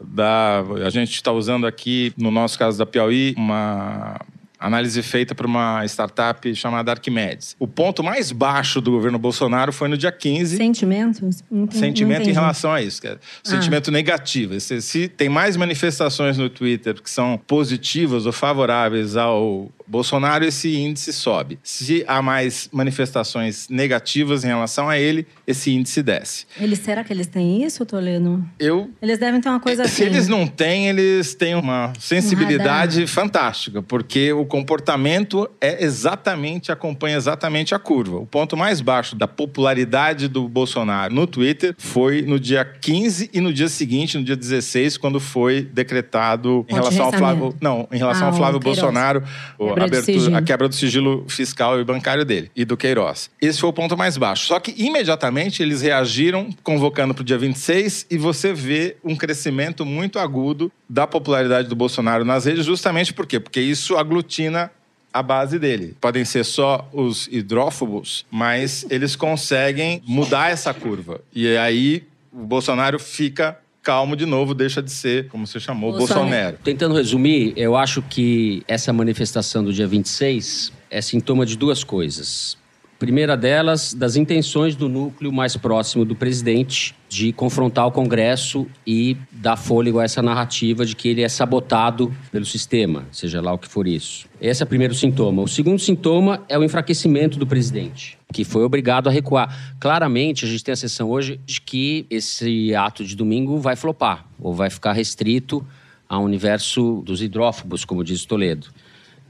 [0.00, 0.61] da.
[0.85, 4.20] A gente está usando aqui, no nosso caso da Piauí, uma
[4.66, 7.57] análise feita por uma startup chamada Arquimedes.
[7.59, 11.42] O ponto mais baixo do governo Bolsonaro foi no dia 15 Sentimentos?
[11.51, 13.07] Não entendi- sentimento em relação a isso.
[13.07, 14.59] é Sentimento negativo.
[14.61, 20.74] Se, se tem mais manifestações no Twitter que são positivas ou favoráveis ao Bolsonaro, esse
[20.74, 21.59] índice sobe.
[21.62, 26.46] Se há mais manifestações negativas em relação a ele, esse índice desce.
[26.59, 28.42] Eles, será que eles têm isso, Toledo?
[28.59, 30.05] Eu Eles devem ter uma coisa se assim.
[30.05, 37.74] eles não têm, eles têm uma sensibilidade fantástica, porque o comportamento é exatamente, acompanha exatamente
[37.74, 38.16] a curva.
[38.16, 43.40] O ponto mais baixo da popularidade do Bolsonaro no Twitter foi no dia 15 e
[43.42, 47.55] no dia seguinte, no dia 16, quando foi decretado em relação ao Flávio.
[47.61, 48.59] Não, em relação Ah, ao Flávio.
[48.59, 49.22] Bolsonaro,
[49.59, 50.37] o- Quebra abertura- sigilo.
[50.37, 53.31] a quebra do sigilo fiscal e bancário dele e do Queiroz.
[53.40, 54.47] Esse foi o ponto mais baixo.
[54.47, 59.85] Só que imediatamente eles reagiram convocando para o dia 26 e você vê um crescimento
[59.85, 63.40] muito agudo da popularidade do Bolsonaro nas redes, justamente por quê?
[63.40, 64.71] Porque isso aglutina
[65.12, 65.95] a base dele.
[66.01, 71.21] Podem ser só os hidrófobos, mas eles conseguem mudar essa curva.
[71.35, 76.27] E aí o Bolsonaro fica calmo de novo, deixa de ser, como você chamou, Bolsonaro.
[76.27, 76.59] Bolsonaro.
[76.62, 82.57] Tentando resumir, eu acho que essa manifestação do dia 26 é sintoma de duas coisas.
[83.02, 89.16] Primeira delas, das intenções do núcleo mais próximo do presidente de confrontar o Congresso e
[89.32, 93.58] dar fôlego a essa narrativa de que ele é sabotado pelo sistema, seja lá o
[93.58, 94.28] que for isso.
[94.40, 95.42] Esse é o primeiro sintoma.
[95.42, 99.74] O segundo sintoma é o enfraquecimento do presidente, que foi obrigado a recuar.
[99.80, 104.28] Claramente, a gente tem a sessão hoje de que esse ato de domingo vai flopar,
[104.38, 105.66] ou vai ficar restrito
[106.08, 108.68] ao universo dos hidrófobos, como diz Toledo.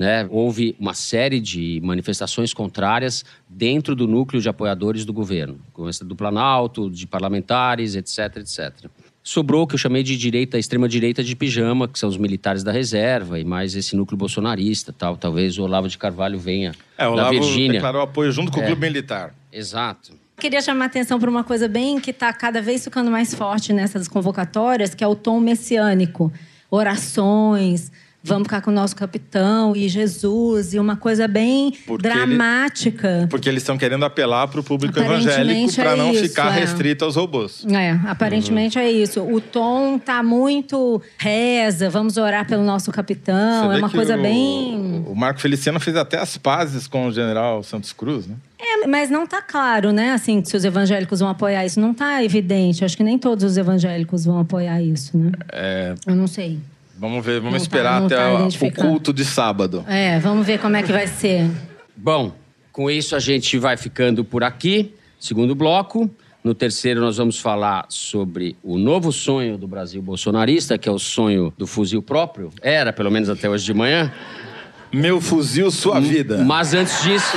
[0.02, 0.26] Né?
[0.32, 5.60] Houve uma série de manifestações contrárias dentro do núcleo de apoiadores do governo,
[6.04, 8.90] do Planalto, de parlamentares, etc, etc.
[9.22, 12.72] Sobrou o que eu chamei de direita, extrema-direita de pijama, que são os militares da
[12.72, 15.16] reserva e mais esse núcleo bolsonarista, tal.
[15.16, 17.74] Talvez o Olavo de Carvalho venha é, o da Olavo Virgínia.
[17.74, 18.64] declarou apoio junto com é.
[18.64, 19.32] o clube militar.
[19.52, 20.14] Exato.
[20.36, 23.72] Queria chamar a atenção para uma coisa bem que está cada vez ficando mais forte
[23.72, 26.32] nessas convocatórias, que é o tom messiânico.
[26.68, 33.08] Orações, vamos ficar com o nosso capitão e Jesus, e uma coisa bem porque dramática.
[33.08, 36.56] Ele, porque eles estão querendo apelar para o público evangélico para é não isso, ficar
[36.56, 36.60] é.
[36.60, 37.64] restrito aos robôs.
[37.66, 38.84] É, aparentemente uhum.
[38.84, 39.20] é isso.
[39.22, 45.04] O tom tá muito reza, vamos orar pelo nosso capitão, é uma coisa o, bem.
[45.06, 48.36] O Marco Feliciano fez até as pazes com o general Santos Cruz, né?
[48.64, 50.12] É, mas não tá claro, né?
[50.12, 51.80] Assim, se os evangélicos vão apoiar isso.
[51.80, 52.84] Não tá evidente.
[52.84, 55.32] Acho que nem todos os evangélicos vão apoiar isso, né?
[55.52, 55.94] É...
[56.06, 56.60] Eu não sei.
[57.02, 59.84] Vamos ver, vamos não esperar tá, até tá o culto de sábado.
[59.88, 61.50] É, vamos ver como é que vai ser.
[61.96, 62.32] Bom,
[62.70, 64.94] com isso a gente vai ficando por aqui.
[65.18, 66.08] Segundo bloco.
[66.44, 70.98] No terceiro, nós vamos falar sobre o novo sonho do Brasil bolsonarista, que é o
[70.98, 72.50] sonho do fuzil próprio.
[72.62, 74.12] Era, pelo menos até hoje de manhã.
[74.92, 76.38] Meu fuzil, sua vida.
[76.44, 77.36] Mas antes disso.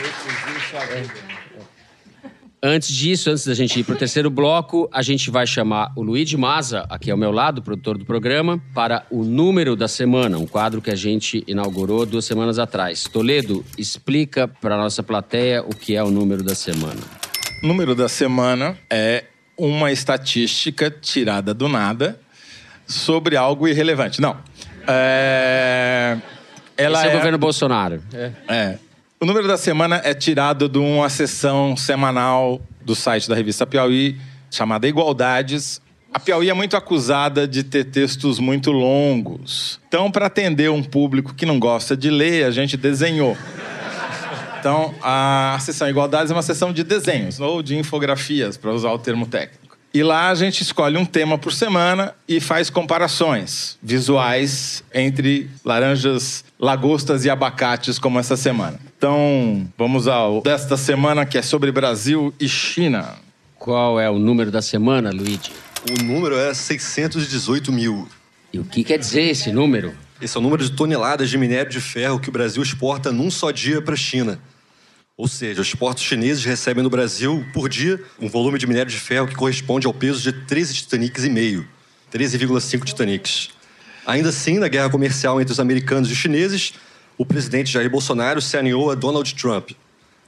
[0.00, 1.34] Meu fuzil, sua vida.
[2.66, 6.00] Antes disso, antes da gente ir para o terceiro bloco, a gente vai chamar o
[6.00, 10.46] Luigi Maza, aqui ao meu lado, produtor do programa, para o número da semana, um
[10.46, 13.04] quadro que a gente inaugurou duas semanas atrás.
[13.04, 17.02] Toledo, explica para a nossa plateia o que é o número da semana.
[17.62, 19.24] O número da semana é
[19.58, 22.18] uma estatística tirada do nada
[22.86, 24.22] sobre algo irrelevante.
[24.22, 24.38] Não.
[24.88, 26.16] É...
[26.78, 27.16] Ela Esse é o é...
[27.16, 28.02] governo Bolsonaro.
[28.14, 28.32] É.
[28.48, 28.78] é.
[29.24, 34.20] O número da semana é tirado de uma sessão semanal do site da revista Piauí,
[34.50, 35.80] chamada Igualdades.
[36.12, 39.80] A Piauí é muito acusada de ter textos muito longos.
[39.88, 43.34] Então, para atender um público que não gosta de ler, a gente desenhou.
[44.60, 48.98] Então, a sessão Igualdades é uma sessão de desenhos, ou de infografias, para usar o
[48.98, 49.64] termo técnico.
[49.94, 56.44] E lá a gente escolhe um tema por semana e faz comparações visuais entre laranjas,
[56.58, 58.78] lagostas e abacates, como essa semana.
[59.04, 63.16] Então, vamos ao desta semana que é sobre Brasil e China.
[63.58, 65.52] Qual é o número da semana, Luigi?
[65.90, 68.08] O número é 618 mil.
[68.50, 69.92] E o que quer dizer esse número?
[70.22, 73.30] Esse é o número de toneladas de minério de ferro que o Brasil exporta num
[73.30, 74.40] só dia para a China.
[75.18, 78.98] Ou seja, os portos chineses recebem no Brasil, por dia, um volume de minério de
[78.98, 81.68] ferro que corresponde ao peso de 13 Titanics e meio.
[82.10, 83.50] 13,5 Titanics.
[84.06, 86.72] Ainda assim, na guerra comercial entre os americanos e os chineses,
[87.16, 89.70] o presidente Jair Bolsonaro se alinhou a Donald Trump.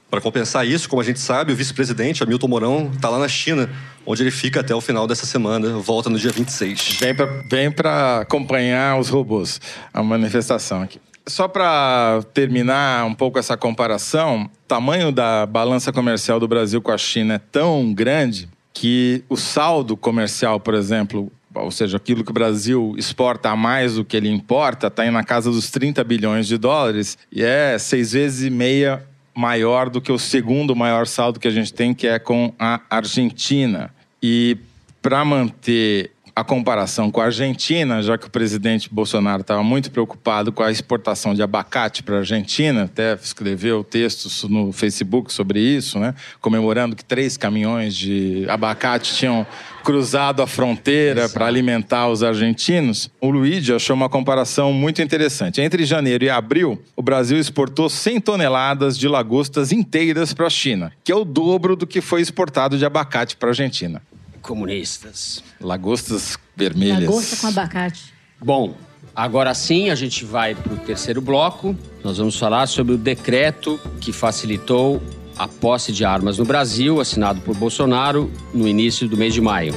[0.09, 3.69] Para compensar isso, como a gente sabe, o vice-presidente, Hamilton Mourão, está lá na China,
[4.05, 6.99] onde ele fica até o final dessa semana, volta no dia 26.
[7.49, 9.59] Vem para acompanhar os robôs,
[9.93, 11.01] a manifestação aqui.
[11.27, 16.91] Só para terminar um pouco essa comparação, o tamanho da balança comercial do Brasil com
[16.91, 21.29] a China é tão grande que o saldo comercial, por exemplo,
[21.63, 25.23] ou seja, aquilo que o Brasil exporta a mais do que ele importa, está na
[25.23, 29.03] casa dos 30 bilhões de dólares e é seis vezes e meia
[29.35, 32.81] maior do que o segundo maior saldo que a gente tem, que é com a
[32.89, 33.93] Argentina.
[34.21, 34.57] E
[35.01, 40.51] para manter a comparação com a Argentina, já que o presidente Bolsonaro estava muito preocupado
[40.51, 45.97] com a exportação de abacate para a Argentina, até escreveu textos no Facebook sobre isso,
[45.97, 46.13] né?
[46.39, 49.47] comemorando que três caminhões de abacate tinham
[49.83, 53.09] cruzado a fronteira para alimentar os argentinos.
[53.19, 55.59] O Luigi achou uma comparação muito interessante.
[55.59, 60.93] Entre janeiro e abril, o Brasil exportou 100 toneladas de lagostas inteiras para a China,
[61.03, 64.03] que é o dobro do que foi exportado de abacate para a Argentina
[64.47, 65.43] comunistas.
[65.59, 67.01] Lagostas vermelhas.
[67.01, 68.13] Lagosta com abacate.
[68.39, 68.75] Bom,
[69.13, 71.75] agora sim a gente vai para o terceiro bloco.
[72.03, 75.03] Nós vamos falar sobre o decreto que facilitou
[75.37, 79.73] a posse de armas no Brasil, assinado por Bolsonaro no início do mês de maio.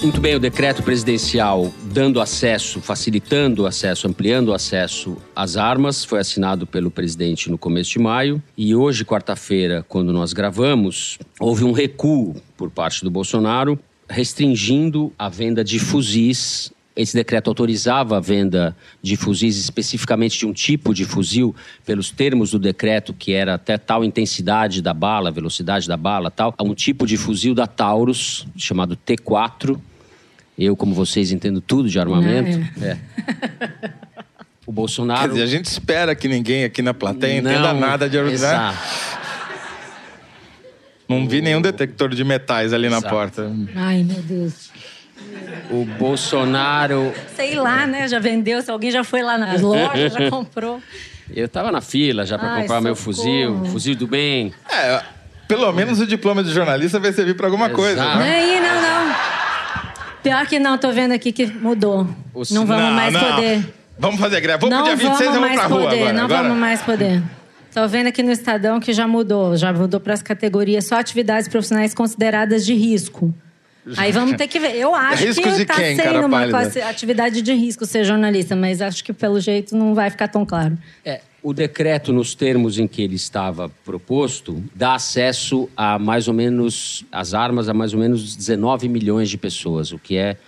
[0.00, 6.04] Muito bem, o decreto presidencial dando acesso, facilitando o acesso, ampliando o acesso às armas,
[6.04, 8.42] foi assinado pelo presidente no começo de maio.
[8.58, 13.78] E hoje, quarta-feira, quando nós gravamos, houve um recuo por parte do Bolsonaro
[14.10, 16.72] restringindo a venda de fuzis.
[16.96, 21.54] Esse decreto autorizava a venda de fuzis, especificamente de um tipo de fuzil,
[21.86, 26.52] pelos termos do decreto, que era até tal intensidade da bala, velocidade da bala, tal,
[26.58, 29.78] a um tipo de fuzil da Taurus, chamado T4.
[30.58, 32.60] Eu, como vocês, entendo tudo de armamento.
[32.82, 32.96] É.
[34.66, 35.22] O Bolsonaro.
[35.22, 38.42] Quer dizer, a gente espera que ninguém aqui na plateia entenda Não, nada de armamento.
[38.42, 38.78] Exato.
[41.08, 43.14] Não vi nenhum detector de metais ali na Exato.
[43.14, 43.52] porta.
[43.74, 44.70] Ai, meu Deus.
[45.70, 47.12] O Bolsonaro.
[47.36, 48.08] Sei lá, né?
[48.08, 50.80] Já vendeu, se alguém já foi lá nas lojas, já comprou.
[51.34, 53.16] Eu tava na fila já para comprar meu socorro.
[53.16, 54.52] fuzil, fuzil do bem.
[54.70, 55.02] É,
[55.48, 58.00] pelo menos o diploma de jornalista vai servir para alguma coisa.
[58.00, 58.18] Exato.
[58.18, 58.36] Né?
[58.36, 58.83] Aí, não, não.
[60.24, 62.08] Pior que não, tô vendo aqui que mudou.
[62.34, 63.20] O Não vamos mais não.
[63.20, 63.74] poder.
[63.96, 64.58] Vamos fazer greve.
[64.58, 66.12] Vamos não pro dia 26 e vamos vamos mais pra rua poder, agora.
[66.14, 66.42] não agora.
[66.42, 67.22] vamos mais poder.
[67.72, 71.46] Tô vendo aqui no Estadão que já mudou, já mudou para as categorias só atividades
[71.48, 73.32] profissionais consideradas de risco.
[73.98, 74.74] Aí vamos ter que ver.
[74.76, 76.58] Eu acho Risco que de tá quem, cara sendo uma pálida?
[76.58, 80.44] classe- atividade de risco ser jornalista, mas acho que pelo jeito não vai ficar tão
[80.46, 80.78] claro.
[81.04, 86.32] É, o decreto, nos termos em que ele estava proposto, dá acesso a mais ou
[86.32, 90.38] menos as armas a mais ou menos 19 milhões de pessoas, o que é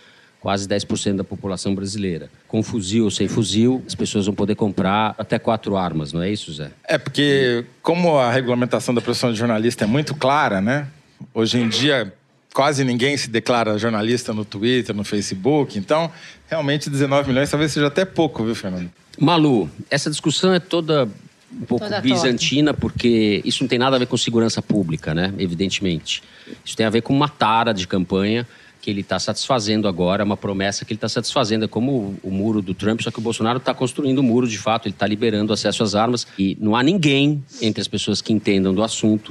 [0.41, 2.31] quase 10% da população brasileira.
[2.49, 6.31] Com fuzil ou sem fuzil, as pessoas vão poder comprar até quatro armas, não é
[6.31, 6.71] isso, Zé?
[6.89, 10.89] É porque, como a regulamentação da profissão de jornalista é muito clara, né?
[11.35, 12.11] Hoje em dia,
[12.57, 15.79] quase ninguém se declara jornalista no Twitter, no Facebook.
[15.79, 16.11] Então,
[16.49, 18.91] realmente, 19 milhões talvez seja até pouco, viu, Fernando?
[19.21, 21.07] Malu, essa discussão é toda
[21.53, 25.35] um pouco Toda bizantina, porque isso não tem nada a ver com segurança pública, né?
[25.37, 26.23] Evidentemente.
[26.65, 28.47] Isso tem a ver com uma tara de campanha
[28.81, 31.67] que ele está satisfazendo agora, uma promessa que ele está satisfazendo.
[31.67, 34.49] É como o, o muro do Trump, só que o Bolsonaro está construindo o muro
[34.49, 36.27] de fato, ele está liberando acesso às armas.
[36.39, 39.31] E não há ninguém entre as pessoas que entendam do assunto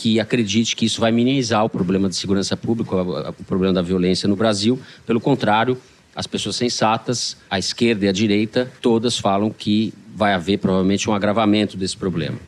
[0.00, 4.26] que acredite que isso vai minimizar o problema de segurança pública, o problema da violência
[4.26, 4.80] no Brasil.
[5.06, 5.76] Pelo contrário,
[6.16, 11.12] as pessoas sensatas, a esquerda e a direita, todas falam que vai haver provavelmente um
[11.12, 12.38] agravamento desse problema.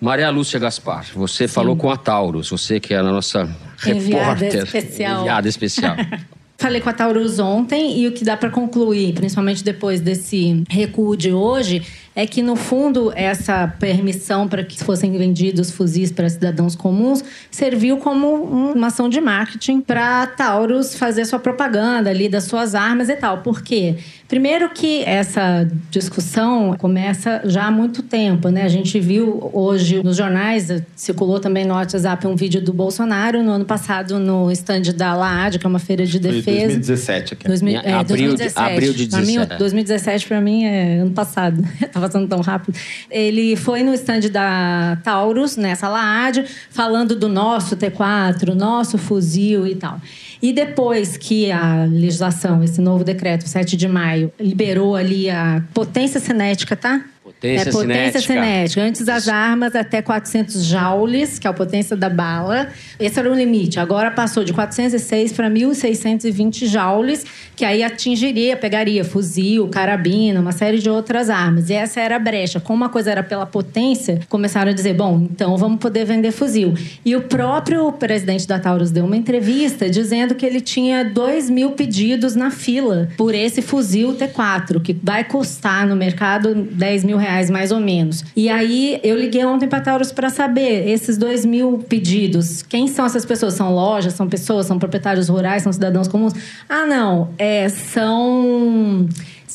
[0.00, 3.54] Maria Lúcia Gaspar, você falou com a Taurus, você que é a nossa
[3.86, 4.64] Enviada repórter.
[4.64, 5.20] especial.
[5.20, 5.96] Enviada especial.
[6.60, 11.16] Falei com a Taurus ontem e o que dá para concluir, principalmente depois desse recuo
[11.16, 11.82] de hoje,
[12.20, 17.98] é que no fundo essa permissão para que fossem vendidos fuzis para cidadãos comuns serviu
[17.98, 23.08] como um- uma ação de marketing para Taurus fazer sua propaganda ali das suas armas
[23.08, 23.38] e tal.
[23.38, 23.94] Por quê?
[24.26, 28.62] Primeiro que essa discussão começa já há muito tempo, né?
[28.62, 33.52] A gente viu hoje nos jornais, circulou também no WhatsApp um vídeo do Bolsonaro no
[33.52, 36.58] ano passado no stand da LAAD, que é uma feira de Foi defesa.
[36.66, 37.46] 2017 aqui.
[37.46, 38.72] 2000, Em é, abril de- 2017.
[38.72, 39.58] abril de Pra mim, 17.
[39.58, 41.62] 2017 para mim é ano passado.
[41.92, 42.76] tá passando tão rápido.
[43.10, 49.74] Ele foi no stand da Taurus, nessa LAAD, falando do nosso T4, nosso fuzil e
[49.76, 50.00] tal.
[50.40, 56.20] E depois que a legislação, esse novo decreto, 7 de maio, liberou ali a potência
[56.20, 57.04] cinética, tá?
[57.38, 58.20] Potência é potência cinética.
[58.20, 58.82] cinética.
[58.82, 62.68] Antes as armas até 400 joules, que é a potência da bala.
[62.98, 63.78] Esse era o limite.
[63.78, 67.24] Agora passou de 406 para 1.620 joules,
[67.54, 71.70] que aí atingiria, pegaria fuzil, carabina, uma série de outras armas.
[71.70, 72.58] E essa era a brecha.
[72.58, 76.74] Como uma coisa era pela potência, começaram a dizer, bom, então vamos poder vender fuzil.
[77.04, 81.70] E o próprio presidente da Taurus deu uma entrevista dizendo que ele tinha 2 mil
[81.70, 87.27] pedidos na fila por esse fuzil T4, que vai custar no mercado 10 mil reais
[87.50, 88.24] mais ou menos.
[88.34, 93.04] E aí eu liguei ontem para Taurus para saber esses 2 mil pedidos, quem são
[93.04, 93.54] essas pessoas?
[93.54, 96.32] São lojas, são pessoas, são proprietários rurais, são cidadãos comuns?
[96.68, 99.08] Ah, não, é, são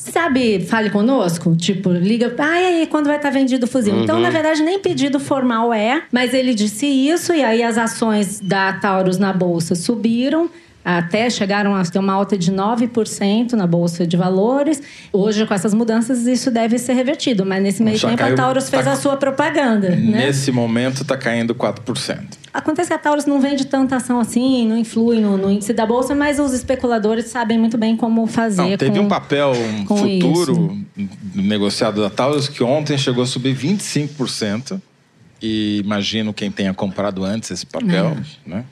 [0.04, 1.56] Sabe, fale conosco?
[1.56, 4.02] Tipo, liga, ah, e aí, quando vai estar vendido o fuzil?
[4.02, 8.38] Então, na verdade, nem pedido formal é, mas ele disse isso, e aí as ações
[8.38, 10.50] da Taurus na Bolsa subiram.
[10.84, 14.82] Até chegaram a ter uma alta de 9% na Bolsa de Valores.
[15.12, 17.46] Hoje, com essas mudanças, isso deve ser revertido.
[17.46, 19.90] Mas nesse meio Já tempo, caiu- a Taurus fez tá- a sua propaganda.
[19.90, 20.26] Né?
[20.26, 22.36] Nesse momento está caindo 4%.
[22.52, 25.84] Acontece que a Taurus não vende tanta ação assim, não influi no, no índice da
[25.86, 28.62] Bolsa, mas os especuladores sabem muito bem como fazer.
[28.62, 29.52] Não, teve com- um papel
[29.88, 30.78] com futuro
[31.34, 34.80] negociado da Taurus que ontem chegou a subir 25%.
[35.46, 38.16] E imagino quem tenha comprado antes esse papel,
[38.46, 38.64] né?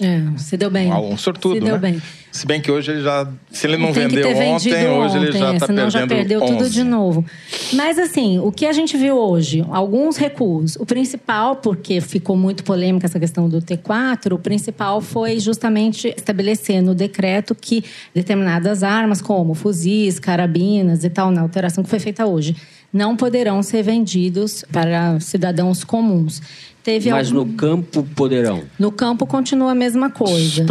[0.00, 0.92] É, se deu bem.
[0.92, 1.90] Um sortudo, se deu né?
[1.90, 2.02] bem.
[2.30, 3.26] Se bem que hoje ele já...
[3.50, 6.06] Se ele não Tem vendeu ontem, vendido hoje ele ontem, já é, está perdendo já
[6.06, 6.70] perdeu tudo 11.
[6.70, 7.24] de novo.
[7.72, 10.76] Mas assim, o que a gente viu hoje, alguns recuos.
[10.76, 16.80] O principal, porque ficou muito polêmica essa questão do T4, o principal foi justamente estabelecer
[16.80, 17.82] no decreto que
[18.14, 22.54] determinadas armas, como fuzis, carabinas e tal, na alteração que foi feita hoje,
[22.92, 26.40] não poderão ser vendidos para cidadãos comuns.
[26.82, 27.44] Teve Mas algum...
[27.44, 28.62] no campo poderão.
[28.78, 30.64] No campo continua a mesma coisa.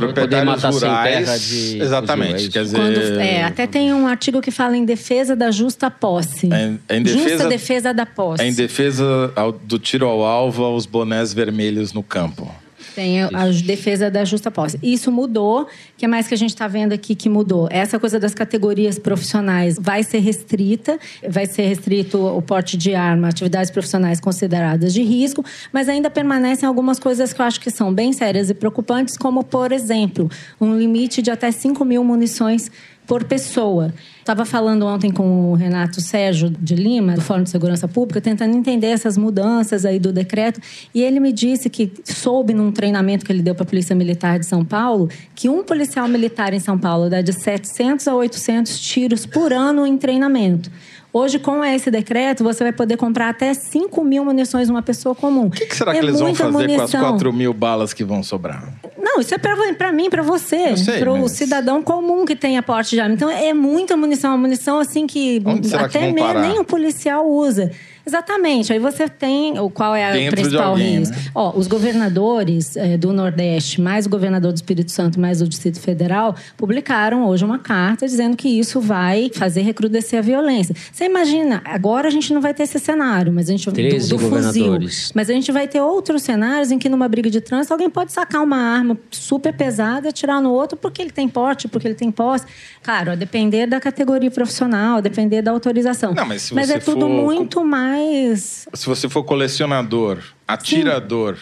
[0.44, 2.48] Matar rurais, terra de exatamente.
[2.48, 5.92] É quer dizer, Quando, é, até tem um artigo que fala em defesa da justa
[5.92, 6.50] posse.
[6.52, 8.44] É, é em defesa, justa defesa da posse.
[8.44, 9.32] É em defesa
[9.64, 12.52] do tiro ao alvo aos bonés vermelhos no campo.
[13.00, 14.78] Tem a defesa da justa posse.
[14.84, 15.62] Isso mudou.
[15.62, 17.70] O que mais que a gente está vendo aqui que mudou?
[17.72, 23.30] Essa coisa das categorias profissionais vai ser restrita, vai ser restrito o porte de arma,
[23.30, 27.94] atividades profissionais consideradas de risco, mas ainda permanecem algumas coisas que eu acho que são
[27.94, 30.30] bem sérias e preocupantes, como, por exemplo,
[30.60, 32.70] um limite de até 5 mil munições
[33.10, 33.92] por pessoa.
[34.20, 38.56] Estava falando ontem com o Renato Sérgio de Lima, do Fórum de Segurança Pública, tentando
[38.56, 40.62] entender essas mudanças aí do decreto,
[40.94, 44.38] e ele me disse que soube num treinamento que ele deu para a Polícia Militar
[44.38, 48.80] de São Paulo, que um policial militar em São Paulo dá de 700 a 800
[48.80, 50.70] tiros por ano em treinamento.
[51.12, 55.48] Hoje, com esse decreto, você vai poder comprar até 5 mil munições uma pessoa comum.
[55.48, 56.78] O que, que será é que eles vão fazer munição.
[56.78, 58.72] com as 4 mil balas que vão sobrar?
[58.98, 61.32] Não, isso é para mim, para você, para o mas...
[61.32, 63.16] cidadão comum que tem a porte de arma.
[63.16, 65.42] Então, é muita munição, uma munição assim que
[65.74, 67.72] até que nem o policial usa.
[68.10, 68.74] Exatamente.
[68.74, 71.16] Aí você tem o qual é o principal alguém, risco.
[71.16, 71.22] Né?
[71.36, 75.80] Ó, os governadores é, do Nordeste, mais o governador do Espírito Santo, mais o Distrito
[75.80, 80.76] Federal, publicaram hoje uma carta dizendo que isso vai fazer recrudescer a violência.
[80.92, 84.18] Você imagina, agora a gente não vai ter esse cenário, mas a gente 13 do,
[84.18, 84.96] do governadores.
[84.96, 87.90] Fuzil, mas a gente vai ter outros cenários em que numa briga de trânsito alguém
[87.90, 91.88] pode sacar uma arma super pesada e atirar no outro porque ele tem porte, porque
[91.88, 92.46] ele tem posse.
[92.82, 96.14] Claro, a depender da categoria profissional, a depender da autorização.
[96.14, 97.10] Não, mas, mas é tudo for...
[97.10, 97.99] muito mais.
[98.36, 101.38] Se você for colecionador, atirador,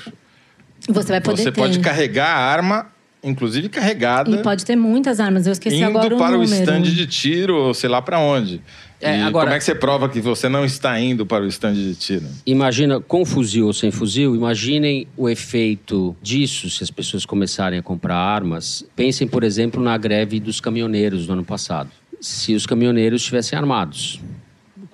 [0.79, 0.91] Sim.
[0.93, 1.59] você vai poder Você ter.
[1.61, 2.87] pode carregar a arma
[3.23, 4.29] inclusive carregada.
[4.29, 5.45] E pode ter muitas armas.
[5.45, 6.49] Eu esqueci indo agora o para número.
[6.51, 8.61] o stand de tiro, ou sei lá para onde.
[8.99, 11.73] É, agora, como é que você prova que você não está indo para o stand
[11.73, 12.25] de tiro?
[12.45, 17.83] Imagina, com fuzil ou sem fuzil, imaginem o efeito disso se as pessoas começarem a
[17.83, 18.83] comprar armas.
[18.95, 21.91] Pensem, por exemplo, na greve dos caminhoneiros do ano passado.
[22.19, 24.19] Se os caminhoneiros estivessem armados,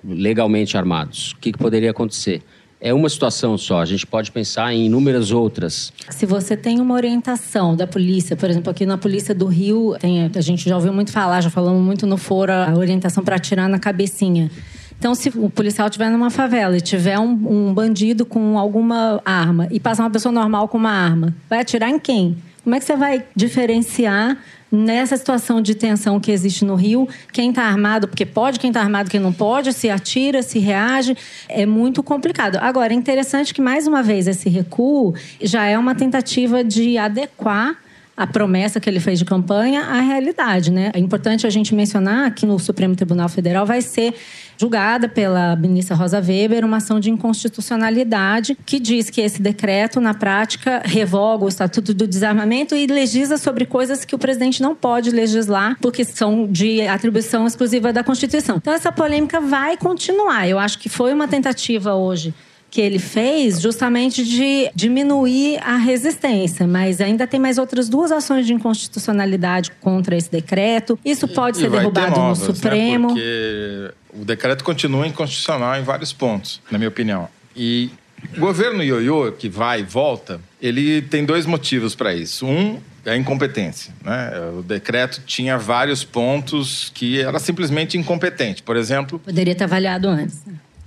[0.06, 2.42] legalmente armados, o que, que poderia acontecer?
[2.84, 5.90] é uma situação só, a gente pode pensar em inúmeras outras.
[6.10, 10.30] Se você tem uma orientação da polícia, por exemplo, aqui na Polícia do Rio, tem,
[10.34, 13.70] a gente já ouviu muito falar, já falamos muito no foro, a orientação para atirar
[13.70, 14.50] na cabecinha.
[14.98, 19.66] Então, se o policial estiver numa favela e tiver um, um bandido com alguma arma
[19.70, 22.36] e passar uma pessoa normal com uma arma, vai atirar em quem?
[22.64, 24.38] Como é que você vai diferenciar
[24.72, 28.80] nessa situação de tensão que existe no Rio, quem está armado, porque pode, quem está
[28.80, 31.16] armado, quem não pode, se atira, se reage,
[31.48, 32.56] é muito complicado.
[32.56, 37.76] Agora, é interessante que, mais uma vez, esse recuo já é uma tentativa de adequar
[38.16, 40.90] a promessa que ele fez de campanha à realidade, né?
[40.94, 44.14] É importante a gente mencionar que no Supremo Tribunal Federal vai ser
[44.56, 50.14] julgada pela ministra Rosa Weber uma ação de inconstitucionalidade que diz que esse decreto, na
[50.14, 55.10] prática, revoga o Estatuto do Desarmamento e legisla sobre coisas que o presidente não pode
[55.10, 58.56] legislar porque são de atribuição exclusiva da Constituição.
[58.56, 60.48] Então, essa polêmica vai continuar.
[60.48, 62.32] Eu acho que foi uma tentativa hoje
[62.74, 68.44] que ele fez justamente de diminuir a resistência, mas ainda tem mais outras duas ações
[68.48, 70.98] de inconstitucionalidade contra esse decreto.
[71.04, 72.52] Isso pode e, ser e derrubado novas, no né?
[72.52, 73.08] Supremo.
[73.10, 73.14] Né?
[73.14, 77.28] Porque o decreto continua inconstitucional em vários pontos, na minha opinião.
[77.54, 77.92] E
[78.36, 82.44] o governo ioiô, que vai e volta, ele tem dois motivos para isso.
[82.44, 83.94] Um é a incompetência.
[84.02, 84.32] Né?
[84.58, 88.64] O decreto tinha vários pontos que era simplesmente incompetente.
[88.64, 89.20] Por exemplo.
[89.20, 90.42] Poderia ter avaliado antes.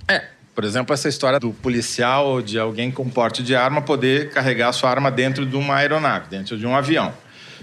[0.06, 0.24] É,
[0.58, 4.90] por exemplo, essa história do policial, de alguém com porte de arma, poder carregar sua
[4.90, 7.14] arma dentro de uma aeronave, dentro de um avião,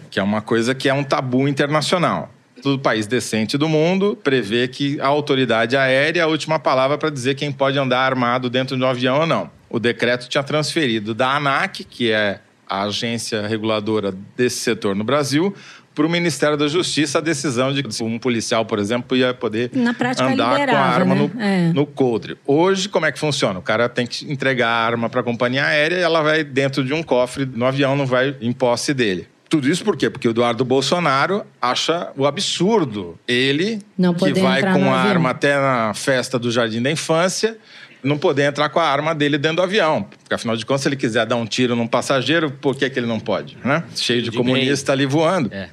[0.09, 2.31] que é uma coisa que é um tabu internacional.
[2.63, 7.09] Todo país decente do mundo prevê que a autoridade aérea é a última palavra para
[7.09, 9.51] dizer quem pode andar armado dentro de um avião ou não.
[9.69, 15.53] O decreto tinha transferido da ANAC, que é a agência reguladora desse setor no Brasil,
[15.95, 19.71] para o Ministério da Justiça a decisão de que um policial, por exemplo, ia poder
[19.73, 21.31] andar com a arma né?
[21.33, 21.73] no, é.
[21.73, 22.37] no coldre.
[22.45, 23.57] Hoje, como é que funciona?
[23.57, 26.83] O cara tem que entregar a arma para a companhia aérea e ela vai dentro
[26.83, 29.27] de um cofre no avião, não vai em posse dele.
[29.47, 30.09] Tudo isso por quê?
[30.09, 33.17] Porque o Eduardo Bolsonaro acha o absurdo.
[33.25, 33.79] Ele,
[34.17, 37.57] que vai com a arma até na festa do Jardim da Infância,
[38.03, 40.03] não poder entrar com a arma dele dentro do avião.
[40.03, 42.99] Porque, afinal de contas, se ele quiser dar um tiro num passageiro, por que, que
[42.99, 43.57] ele não pode?
[43.63, 43.83] Né?
[43.95, 45.49] Cheio de, de comunista ali voando.
[45.53, 45.69] É.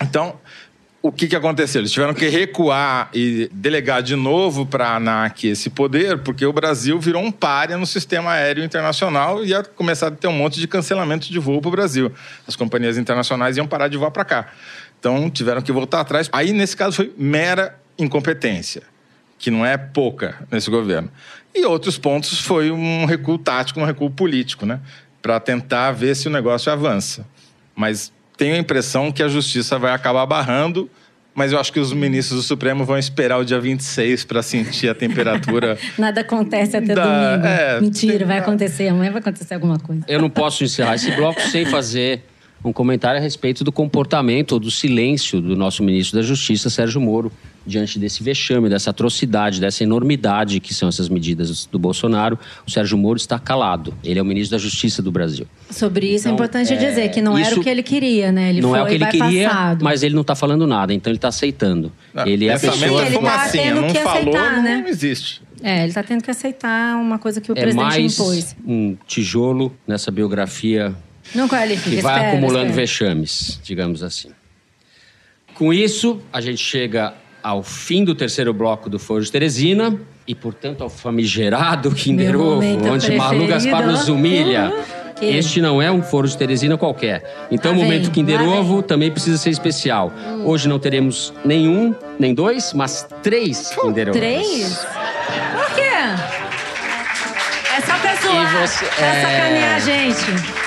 [0.00, 0.38] Então,
[1.02, 1.82] o que, que aconteceu?
[1.82, 6.52] Eles tiveram que recuar e delegar de novo para a ANAC esse poder, porque o
[6.52, 10.58] Brasil virou um párea no sistema aéreo internacional e ia começar a ter um monte
[10.58, 12.10] de cancelamento de voo para o Brasil.
[12.48, 14.48] As companhias internacionais iam parar de voar para cá.
[14.98, 16.30] Então, tiveram que voltar atrás.
[16.32, 18.82] Aí, nesse caso, foi mera incompetência
[19.38, 21.10] que não é pouca nesse governo.
[21.54, 24.80] E outros pontos foi um recuo tático, um recuo político, né?
[25.20, 27.26] Para tentar ver se o negócio avança.
[27.76, 30.90] Mas tenho a impressão que a justiça vai acabar barrando,
[31.34, 34.88] mas eu acho que os ministros do Supremo vão esperar o dia 26 para sentir
[34.88, 35.76] a temperatura.
[35.98, 37.04] Nada acontece até Da-
[37.36, 37.46] domingo.
[37.46, 38.88] é, Mentira, tem- vai acontecer.
[38.88, 40.04] Amanhã vai acontecer alguma coisa.
[40.06, 42.24] Eu não posso encerrar esse bloco sem fazer
[42.64, 47.00] um comentário a respeito do comportamento ou do silêncio do nosso ministro da Justiça, Sérgio
[47.00, 47.30] Moro,
[47.66, 52.38] diante desse vexame, dessa atrocidade, dessa enormidade que são essas medidas do Bolsonaro.
[52.66, 53.94] O Sérgio Moro está calado.
[54.02, 55.46] Ele é o ministro da Justiça do Brasil.
[55.70, 58.50] Sobre isso é Então, importante é, dizer que não era o que ele queria, né?
[58.50, 59.84] Ele não foi é o que ele queria, passado.
[59.84, 61.92] mas ele não está falando nada, então ele está aceitando.
[62.26, 63.02] ele é a Pensamento pessoa.
[63.02, 64.76] é Ele tá fumacinha, tendo não que falou, aceitar, não, né?
[64.82, 65.42] não existe.
[65.62, 68.56] É, ele tá tendo que aceitar uma coisa que o É presidente mais impôs.
[68.66, 70.94] um tijolo nessa biografia
[71.34, 71.96] Não qualifica.
[71.96, 72.80] que vai espera, acumulando espera.
[72.86, 74.30] vexames, digamos assim.
[75.54, 79.96] Com isso, a gente chega ao fim do terceiro bloco do Foro de Teresina
[80.26, 83.46] e, portanto, ao famigerado Kinder Ovo, onde Malu.
[83.46, 84.72] Gaspar nos humilha.
[85.16, 87.46] Que- Este não é um Foro de Teresina qualquer.
[87.50, 90.12] Então, o Lá momento vem, Kinder lá Ovo também precisa ser especial.
[90.44, 94.18] Hoje não teremos nenhum, nem dois, mas três Kinder Ovos.
[94.20, 94.78] Três?
[95.54, 95.82] Por quê?
[97.76, 98.66] É só pra zoar.
[98.66, 99.22] Você- Pra é.
[99.22, 100.63] sacanear a gente.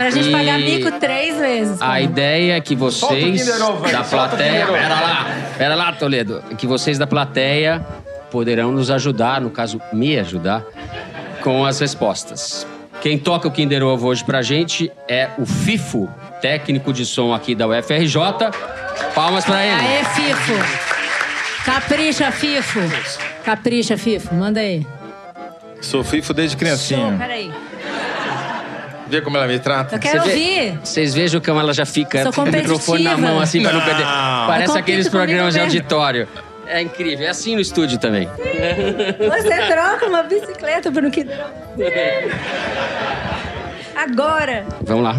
[0.00, 1.76] Pra gente E- pagar mico três vezes.
[1.82, 4.50] A ideia é que Solta o vocês Kinder Ovo aí, da solta o plateia.
[4.50, 4.78] Kinder Ovo.
[4.78, 5.26] Pera lá,
[5.58, 6.42] pera lá, Toledo.
[6.56, 7.84] Que vocês da plateia
[8.30, 10.62] poderão nos ajudar, no caso, me ajudar,
[11.42, 12.66] com as respostas.
[13.02, 16.08] Quem toca o Kinder Ovo hoje pra gente é o FIFO,
[16.40, 18.16] técnico de som aqui da UFRJ.
[19.14, 19.74] Palmas pra ele.
[19.86, 20.52] Aê, Fifo.
[21.66, 22.80] Capricha, Fifo.
[23.44, 24.34] Capricha, Fifo.
[24.34, 24.86] Manda aí.
[25.82, 27.16] Sou FIFO desde Show, criancinha.
[27.18, 27.50] peraí.
[29.10, 29.96] Vê como ela me trata?
[29.96, 30.78] Eu quero vê- ouvir.
[30.84, 33.84] Vocês vejam como ela já fica com o microfone na mão, assim, pra não Não.
[33.86, 34.02] perder.
[34.02, 36.28] Eu Parece aqueles comigo programas de auditório.
[36.66, 37.26] É incrível.
[37.26, 38.28] É assim no estúdio também.
[38.28, 41.26] Você troca uma bicicleta por um que
[43.96, 44.64] Agora.
[44.82, 45.16] Vamos lá.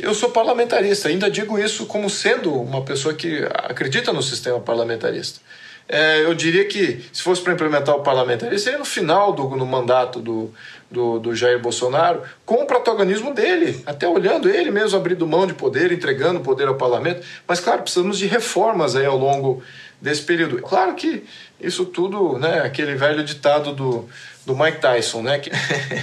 [0.00, 5.40] Eu sou parlamentarista, ainda digo isso como sendo uma pessoa que acredita no sistema parlamentarista.
[5.88, 9.66] É, eu diria que, se fosse para implementar o parlamentarismo, seria no final do no
[9.66, 10.52] mandato do,
[10.90, 15.52] do, do Jair Bolsonaro, com o protagonismo dele, até olhando ele mesmo abrindo mão de
[15.52, 17.26] poder, entregando poder ao parlamento.
[17.46, 19.62] Mas, claro, precisamos de reformas aí ao longo
[20.00, 20.60] desse período.
[20.62, 21.24] Claro que
[21.60, 24.08] isso tudo, né, aquele velho ditado do,
[24.46, 25.50] do Mike Tyson, né, que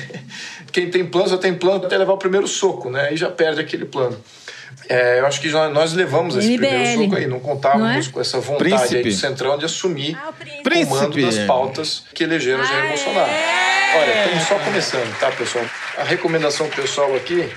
[0.72, 3.62] quem tem plano só tem plano até levar o primeiro soco, né, aí já perde
[3.62, 4.18] aquele plano.
[4.90, 6.68] É, eu acho que nós, nós levamos esse MBL.
[6.68, 8.12] primeiro soco aí, não contávamos Não é?
[8.12, 10.86] com essa vontade aí do Centrão de assumir Ah, o príncipe.
[10.86, 11.38] comando Príncipe.
[11.38, 13.32] das pautas que elegeram Jair Ah, Bolsonaro.
[13.32, 13.98] é?
[13.98, 15.66] Olha, estamos só começando, tá, pessoal?
[15.98, 17.50] A recomendação pessoal aqui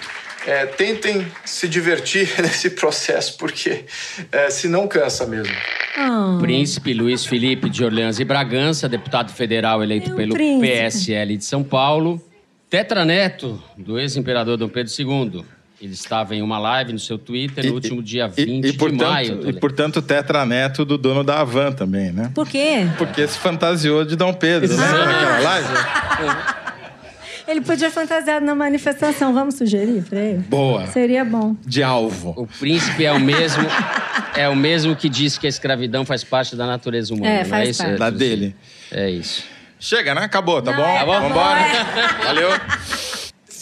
[0.47, 3.85] é tentem se divertir nesse processo, porque
[4.31, 5.55] é, se não cansa mesmo.
[5.97, 10.69] Ah, Príncipe Luiz Felipe de Orleans e Bragança, deputado federal eleito Meu pelo príncipe.
[10.69, 12.21] PSL de São Paulo.
[12.69, 15.45] Tetraneto do ex-imperador Dom Pedro II.
[15.85, 19.05] Ele estava em uma live no seu Twitter no último dia 20 e, portanto, de
[19.05, 19.51] maio.
[19.51, 22.31] E, portanto, tetraneto do dono da Havan também, né?
[22.35, 22.87] Por quê?
[22.97, 24.83] Porque se fantasiou de Dom Pedro, né?
[24.83, 25.05] Exato.
[25.05, 25.69] Naquela live.
[27.47, 29.35] Ele podia fantasiado na manifestação.
[29.35, 30.39] Vamos sugerir pra ele?
[30.39, 30.87] Boa.
[30.87, 31.55] Seria bom.
[31.67, 32.33] De alvo.
[32.35, 33.63] O príncipe é o mesmo
[34.35, 37.29] é o mesmo que disse que a escravidão faz parte da natureza humana.
[37.31, 37.83] É, não faz é isso?
[37.83, 37.99] parte.
[37.99, 38.57] Da dele.
[38.91, 39.45] É isso.
[39.79, 40.23] Chega, né?
[40.23, 40.89] Acabou, tá Não, bom?
[40.89, 41.61] é, tá bom, Vambora.
[41.61, 42.25] é.
[42.25, 42.49] Valeu.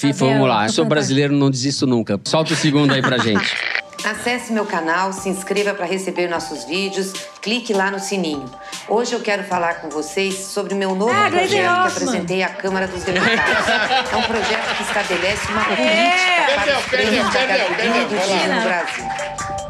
[0.03, 0.67] FIFA, Cadê vamos lá.
[0.67, 2.21] Eu sou brasileiro, não desisto nunca.
[2.25, 3.57] Solta o segundo aí pra gente.
[4.05, 8.51] Acesse meu canal, se inscreva para receber nossos vídeos, clique lá no sininho.
[8.89, 12.49] Hoje eu quero falar com vocês sobre o meu novo Ah, projeto que apresentei à
[12.49, 13.69] Câmara dos Deputados.
[14.13, 17.41] É um projeto que estabelece uma política para os Perdeu, prêmios da
[18.05, 19.62] do no Brasil.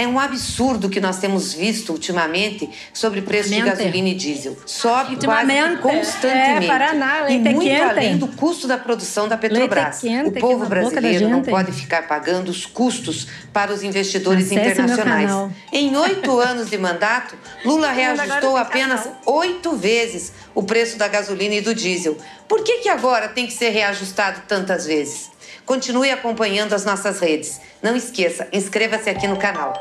[0.00, 4.56] É um absurdo que nós temos visto ultimamente sobre o preço de gasolina e diesel.
[4.64, 6.64] Sobe quase constantemente.
[6.64, 7.82] É, Paraná, e é muito quente.
[7.82, 10.02] além do custo da produção da Petrobras.
[10.02, 14.46] É quente o aqui povo brasileiro não pode ficar pagando os custos para os investidores
[14.46, 15.30] Acesse internacionais.
[15.70, 21.60] Em oito anos de mandato, Lula reajustou apenas oito vezes o preço da gasolina e
[21.60, 22.16] do diesel.
[22.48, 25.30] Por que, que agora tem que ser reajustado tantas vezes?
[25.70, 27.60] Continue acompanhando as nossas redes.
[27.80, 29.72] Não esqueça, inscreva-se aqui no canal.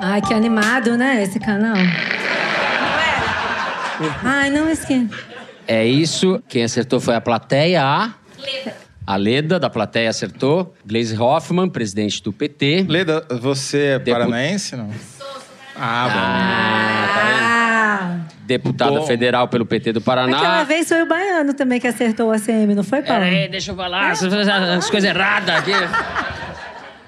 [0.00, 1.76] Ai, que animado, né, esse canal?
[4.24, 5.14] Ai, não esquenta.
[5.68, 6.42] É isso.
[6.48, 7.84] Quem acertou foi a plateia.
[7.84, 8.14] A,
[9.06, 10.74] a Leda, da plateia, acertou.
[10.86, 12.86] Gleisi Hoffmann, presidente do PT.
[12.88, 14.88] Leda, você é Depu- paranaense, não?
[15.76, 16.18] Ah, bom.
[16.18, 17.59] Ah, tá?
[18.50, 18.60] Ah!
[18.60, 19.06] Deputada Bom.
[19.06, 20.36] federal pelo PT do Paraná.
[20.36, 23.22] Aquela vez foi o baiano também que acertou o ACM, não foi, Paulo?
[23.22, 24.16] Peraí, deixa eu falar.
[24.16, 25.72] Você fez as coisas erradas aqui.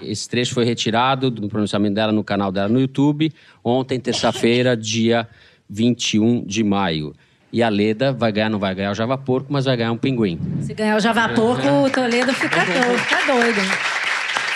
[0.00, 3.32] Esse trecho foi retirado do pronunciamento dela no canal dela no YouTube,
[3.62, 5.28] ontem, terça-feira, dia
[5.68, 7.12] 21 de maio.
[7.52, 9.98] E a Leda vai ganhar, não vai ganhar o Java Porco, mas vai ganhar um
[9.98, 10.38] pinguim.
[10.62, 12.98] Se ganhar o Java Porco, o Toledo fica doido.
[12.98, 13.60] Fica doido.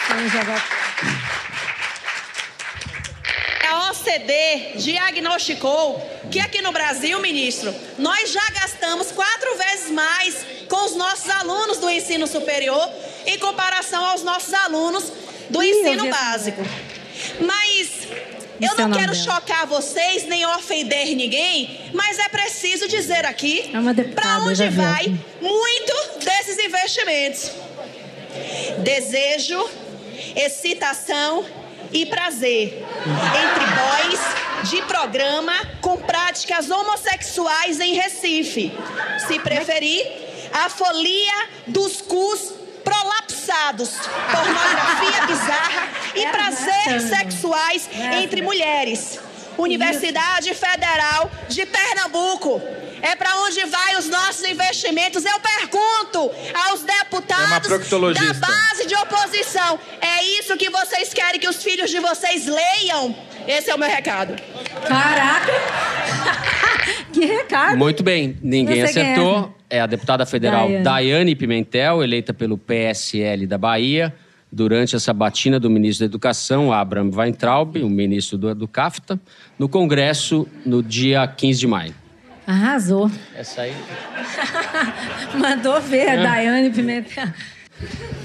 [0.09, 0.55] Tem o Java
[4.07, 6.01] OCDE diagnosticou
[6.31, 11.79] que aqui no Brasil, ministro, nós já gastamos quatro vezes mais com os nossos alunos
[11.79, 12.89] do ensino superior
[13.27, 15.13] em comparação aos nossos alunos
[15.51, 16.63] do Ih, ensino básico.
[17.41, 18.07] Mas
[18.61, 19.25] eu é não quero dela.
[19.25, 26.25] chocar vocês nem ofender ninguém, mas é preciso dizer aqui É para onde vai muito
[26.25, 27.51] desses investimentos.
[28.79, 29.69] Desejo,
[30.37, 31.45] excitação
[31.93, 38.73] e prazer entre boys de programa com práticas homossexuais em Recife.
[39.27, 40.05] Se preferir,
[40.53, 42.53] a folia dos cus
[42.85, 43.91] prolapsados,
[44.31, 48.23] pornografia bizarra e É prazeres sexuais É.
[48.23, 49.19] entre mulheres.
[49.59, 52.61] Universidade Federal de Pernambuco.
[53.07, 55.25] É para onde vai os nossos investimentos?
[55.25, 56.29] Eu pergunto
[56.67, 58.35] aos É deputados proctologista.
[58.35, 59.79] da base de oposição.
[60.01, 63.15] É isso que vocês querem que os filhos de vocês leiam?
[63.47, 64.35] Esse é o meu recado.
[64.89, 65.53] Caraca!
[67.15, 67.77] que recado!
[67.77, 69.55] Muito bem, ninguém é acertou.
[69.71, 70.85] É a deputada federal Daiane.
[70.85, 74.13] Daiane Pimentel, eleita pelo PSL da Bahia,
[74.51, 79.21] durante a sabatina do ministro da Educação, Abraham Weintraub, o ministro do, do CAFTA,
[79.57, 82.06] no Congresso no dia 15 de maio.
[82.47, 83.11] Arrasou.
[83.35, 83.75] Essa aí.
[85.37, 87.27] Mandou ver a Daiane Pimentel.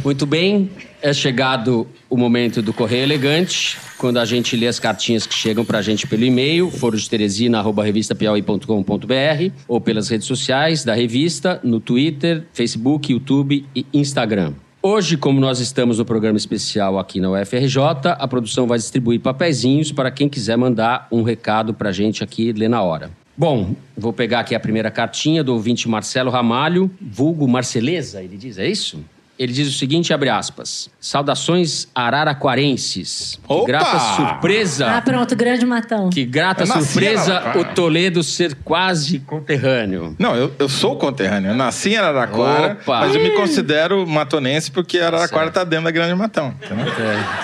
[0.03, 0.69] Muito bem,
[1.01, 5.65] é chegado o momento do Correio Elegante, quando a gente lê as cartinhas que chegam
[5.65, 13.65] pra gente pelo e-mail, forodeteresina.revistapiauí.com.br ou pelas redes sociais da revista, no Twitter, Facebook, YouTube
[13.75, 14.53] e Instagram.
[14.81, 17.77] Hoje, como nós estamos no programa especial aqui na UFRJ,
[18.17, 22.69] a produção vai distribuir papeizinhos para quem quiser mandar um recado pra gente aqui ler
[22.69, 23.11] na hora.
[23.37, 28.57] Bom, vou pegar aqui a primeira cartinha do ouvinte Marcelo Ramalho, vulgo Marceleza, ele diz,
[28.57, 29.03] é isso?
[29.39, 30.87] Ele diz o seguinte, abre aspas.
[30.99, 33.39] Saudações araraquarenses.
[33.47, 33.65] Que Opa!
[33.65, 34.87] grata surpresa.
[34.97, 36.11] Ah, pronto, grande matão.
[36.11, 40.15] Que grata surpresa o Toledo ser quase conterrâneo.
[40.19, 41.51] Não, eu, eu sou conterrâneo.
[41.51, 42.99] Eu nasci em Araraquara, Opa!
[42.99, 46.53] mas eu me considero matonense porque Araraquara está dentro da Grande Matão.
[46.63, 46.85] entendeu?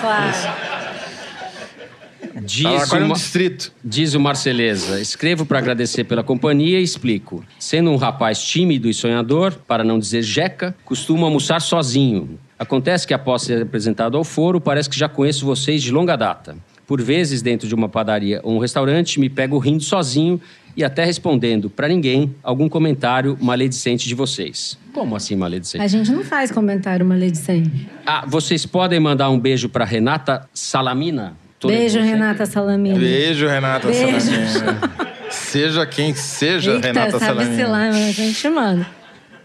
[0.00, 0.67] Claro.
[2.48, 3.72] Diz Araraquara é um uma- distrito.
[3.84, 7.44] Diz o Marceleza, escrevo para agradecer pela companhia e explico.
[7.58, 12.38] Sendo um rapaz tímido e sonhador, para não dizer jeca, costumo almoçar sozinho.
[12.58, 16.56] Acontece que após ser apresentado ao foro, parece que já conheço vocês de longa data.
[16.86, 20.40] Por vezes, dentro de uma padaria ou um restaurante, me pego rindo sozinho
[20.74, 24.78] e até respondendo para ninguém algum comentário maledicente de vocês.
[24.94, 25.84] Como assim maledicente?
[25.84, 27.86] A gente não faz comentário maledicente.
[28.06, 31.36] Ah, vocês podem mandar um beijo para Renata Salamina?
[31.58, 32.00] Toledo, Beijo?
[32.00, 32.98] Renata Salamina.
[32.98, 34.20] Beijo, Renata Beijo.
[34.20, 34.80] Salamina.
[35.30, 37.68] Seja quem seja Eita, Renata sabe se Salamina.
[37.68, 38.86] lá, mas a gente manda.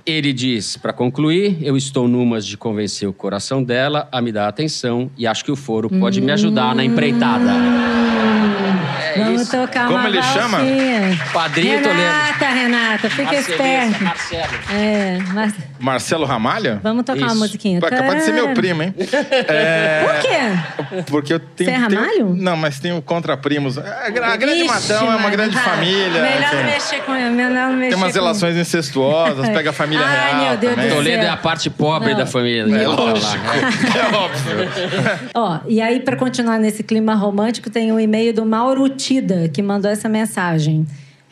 [0.06, 4.48] Ele diz, para concluir, eu estou numas de convencer o coração dela a me dar
[4.50, 7.52] atenção e acho que o foro pode me ajudar na empreitada.
[9.16, 9.52] É Vamos isso.
[9.52, 10.58] tocar Como uma ele chama?
[10.58, 11.20] valsinha.
[11.34, 14.04] Padrinho Renata, Renata, fica Marceleza, esperto.
[14.04, 14.54] Marcelo.
[14.74, 15.54] É, mas
[15.84, 16.80] Marcelo Ramalho?
[16.82, 17.38] vamos tocar uma Isso.
[17.40, 17.80] musiquinha.
[17.80, 18.94] Pô, é capaz de ser meu primo, hein?
[18.98, 21.04] Por quê?
[21.08, 21.70] Porque eu tenho.
[21.70, 22.36] Você é tenho- Ramalho?
[22.36, 23.78] não, mas tenho contraprimos.
[23.78, 26.22] A, gra- a Grande Ixi, Matão é uma grande família.
[26.24, 26.56] Melhor assim.
[26.56, 30.06] não mexer com ele, melhor não mexer Tem umas com- relações incestuosas, pega a família
[30.06, 30.50] Ai, real.
[30.50, 30.90] meu Deus também.
[30.90, 32.18] do Toledo é a parte pobre Não.
[32.18, 32.76] da família.
[32.76, 33.44] É lógico.
[33.94, 34.70] É óbvio.
[35.34, 39.62] Ó, e aí, para continuar nesse clima romântico, tem um e-mail do Mauro Tida, que
[39.62, 40.86] mandou essa mensagem.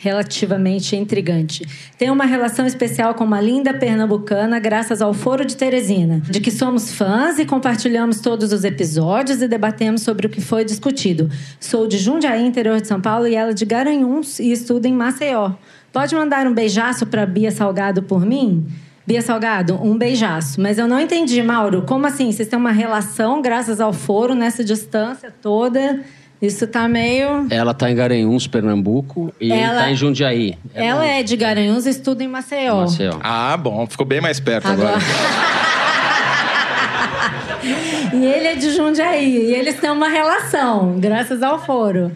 [0.03, 1.63] Relativamente intrigante.
[1.95, 6.49] Tem uma relação especial com uma linda pernambucana, graças ao Foro de Teresina, de que
[6.49, 11.29] somos fãs e compartilhamos todos os episódios e debatemos sobre o que foi discutido.
[11.59, 15.51] Sou de Jundiaí, interior de São Paulo, e ela de Garanhuns e estudo em Maceió.
[15.93, 18.65] Pode mandar um beijaço para Bia Salgado por mim?
[19.05, 20.59] Bia Salgado, um beijaço.
[20.59, 21.83] Mas eu não entendi, Mauro.
[21.83, 22.31] Como assim?
[22.31, 26.01] Vocês têm uma relação graças ao foro nessa distância toda?
[26.41, 27.45] Isso tá meio.
[27.51, 30.57] Ela tá em Garanhuns, Pernambuco, e ele Ela- tá em Jundiaí.
[30.73, 32.81] Ela é de Garanhuns e estuda em Maceió.
[32.81, 33.13] Maceió.
[33.21, 34.89] Ah, bom, ficou bem mais perto Agora.
[34.89, 35.01] agora.
[38.13, 39.35] e ele é de Jundiaí.
[39.49, 42.11] E eles têm uma relação, graças ao foro.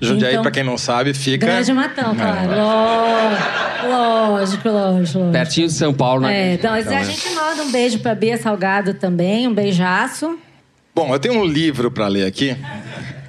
[0.00, 1.46] Jundiaí, Então, pra quem não sabe, fica.
[1.46, 2.50] Grande Matão, claro.
[2.56, 5.18] Ló- Lógico, lógico.
[5.18, 5.32] lógico.
[5.32, 6.50] Pertinho de São Paulo, né?
[6.50, 7.04] É, então, Então, a é.
[7.04, 10.38] gente manda um beijo pra Bia Salgado também, um beijaço.
[10.94, 12.56] Bom, eu tenho um livro para ler aqui,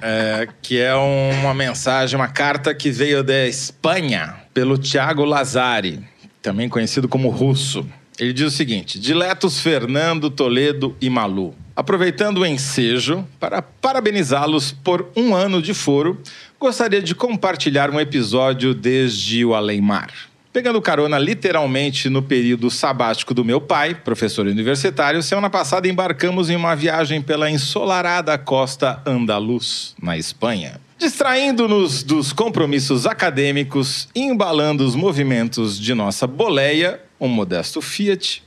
[0.02, 6.00] é, que é uma mensagem, uma carta que veio da Espanha pelo Tiago Lazari,
[6.42, 7.86] também conhecido como Russo.
[8.18, 11.54] Ele diz o seguinte: Diletos Fernando, Toledo e Malu.
[11.74, 16.20] Aproveitando o ensejo para parabenizá-los por um ano de foro,
[16.60, 20.12] gostaria de compartilhar um episódio desde o além-mar.
[20.52, 26.56] Pegando carona literalmente no período sabático do meu pai, professor universitário, semana passada embarcamos em
[26.56, 30.78] uma viagem pela ensolarada costa andaluz, na Espanha.
[30.98, 38.42] Distraindo-nos dos compromissos acadêmicos e embalando os movimentos de nossa boleia, um modesto Fiat,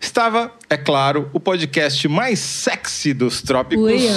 [0.00, 4.14] estava, é claro, o podcast mais sexy dos trópicos, Uia.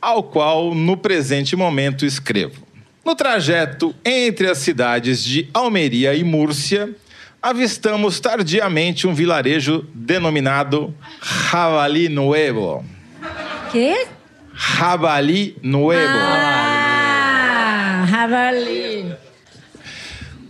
[0.00, 2.71] ao qual no presente momento escrevo.
[3.04, 6.94] No trajeto entre as cidades de Almeria e Múrcia,
[7.42, 12.84] avistamos tardiamente um vilarejo denominado Javali Nuevo.
[13.72, 14.06] Quê?
[14.54, 16.16] Javali Nuevo.
[16.16, 19.16] Ah, Javali.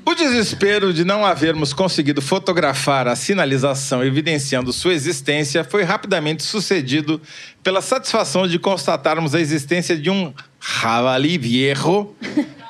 [0.05, 7.23] O desespero de não havermos conseguido fotografar a sinalização evidenciando sua existência foi rapidamente sucedido
[7.63, 12.15] pela satisfação de constatarmos a existência de um javali viejo,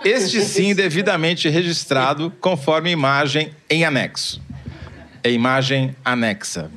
[0.05, 4.41] este sim devidamente registrado conforme imagem em anexo.
[5.25, 6.69] É imagem anexa.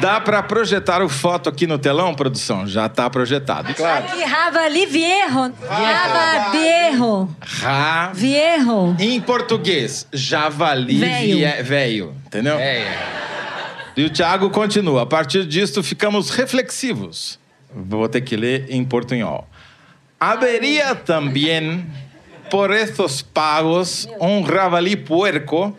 [0.00, 2.64] Dá para projetar o foto aqui no telão, produção?
[2.68, 3.74] Já está projetado.
[3.74, 4.04] Claro.
[4.04, 5.52] Aqui, Javali Viejo.
[5.68, 7.28] Java Viejo.
[7.40, 8.94] Ra Viejo.
[9.00, 11.38] Em português, javali Véio.
[11.38, 12.56] vie- véio, entendeu?
[13.96, 15.02] E o Thiago continua.
[15.02, 17.40] A partir disto, ficamos reflexivos.
[17.74, 19.48] Vou ter que ler em portunhol.
[20.22, 21.86] Haveria também,
[22.50, 25.74] por estos pagos, um javali puerco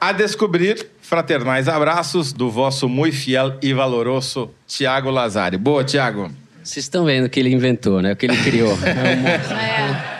[0.00, 0.88] a descobrir.
[1.02, 5.58] Fraternais abraços do vosso muito fiel e valoroso Tiago Lazari.
[5.58, 6.30] Boa, Tiago.
[6.62, 8.12] Vocês estão vendo o que ele inventou, né?
[8.12, 8.70] O que ele criou.
[8.70, 8.76] Eu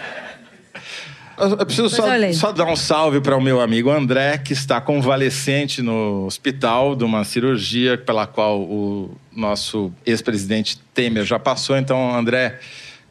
[1.41, 5.80] eu preciso só, só dar um salve para o meu amigo André, que está convalescente
[5.82, 11.76] no hospital de uma cirurgia pela qual o nosso ex-presidente Temer já passou.
[11.76, 12.59] Então, André,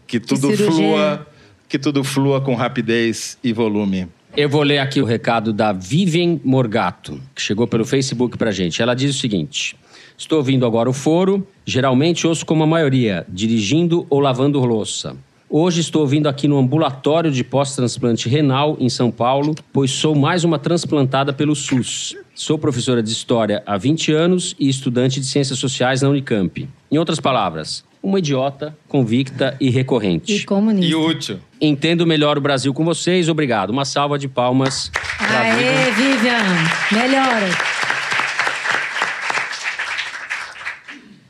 [0.06, 1.28] que tudo cirurgia flua,
[1.68, 4.08] que tudo flua com rapidez e volume.
[4.36, 8.82] Eu vou ler aqui o recado da Vivian Morgato, que chegou pelo Facebook pra gente.
[8.82, 9.76] Ela diz o seguinte:
[10.18, 15.16] Estou ouvindo agora o foro, geralmente ouço como a maioria, dirigindo ou lavando louça.
[15.50, 20.44] Hoje estou ouvindo aqui no ambulatório de pós-transplante renal em São Paulo, pois sou mais
[20.44, 22.18] uma transplantada pelo SUS.
[22.36, 26.68] Sou professora de História há 20 anos e estudante de Ciências Sociais na Unicamp.
[26.92, 30.36] Em outras palavras, uma idiota, convicta e recorrente.
[30.36, 30.92] E comunista.
[30.92, 31.40] E útil.
[31.62, 33.30] Entendo melhor o Brasil com vocês.
[33.30, 33.70] Obrigado.
[33.70, 34.92] Uma salva de palmas.
[35.18, 36.44] Aê, Vivian.
[36.92, 37.77] Melhora.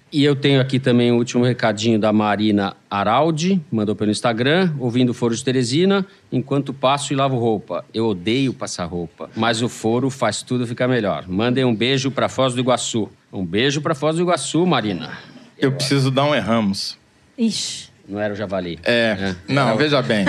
[0.10, 5.10] E eu tenho aqui também o último recadinho da Marina Araldi, mandou pelo Instagram, ouvindo
[5.10, 7.84] o Foro de Teresina, enquanto passo e lavo roupa.
[7.94, 11.26] Eu odeio passar roupa, mas o Foro faz tudo ficar melhor.
[11.28, 13.10] Mandem um beijo pra Foz do Iguaçu.
[13.34, 15.12] Um beijo pra Foz do Iguaçu, Marina.
[15.60, 16.98] Eu preciso dar um erramos.
[17.38, 17.90] Ixi.
[18.08, 18.80] Não era o Javali.
[18.86, 20.26] É, não, veja bem.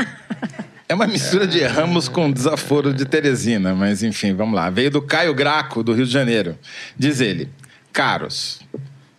[0.88, 4.70] É uma mistura de Ramos com desaforo de Teresina, mas enfim, vamos lá.
[4.70, 6.58] Veio do Caio Graco, do Rio de Janeiro.
[6.96, 7.48] Diz ele:
[7.92, 8.60] Caros,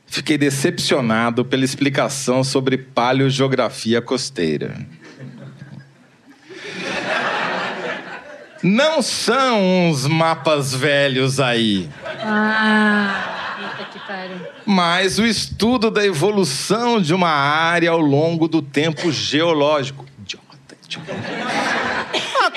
[0.09, 4.75] fiquei decepcionado pela explicação sobre paleogeografia costeira.
[8.61, 11.87] Não são uns mapas velhos aí,
[12.21, 14.35] Ah, puta que pariu.
[14.65, 20.05] mas o estudo da evolução de uma área ao longo do tempo geológico.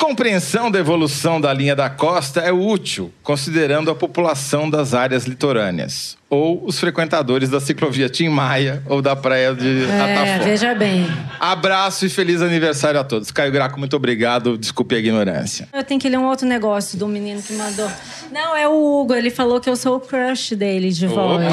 [0.02, 6.18] Compreensão da evolução da linha da costa é útil, considerando a população das áreas litorâneas,
[6.28, 11.06] ou os frequentadores da ciclovia Tim Maia ou da praia de É, veja bem.
[11.38, 13.30] Abraço e feliz aniversário a todos.
[13.30, 14.58] Caio Graco, muito obrigado.
[14.58, 15.68] Desculpe a ignorância.
[15.72, 17.88] Eu tenho que ler um outro negócio do menino que mandou.
[18.32, 19.14] Não, é o Hugo.
[19.14, 21.46] Ele falou que eu sou o crush dele de voz.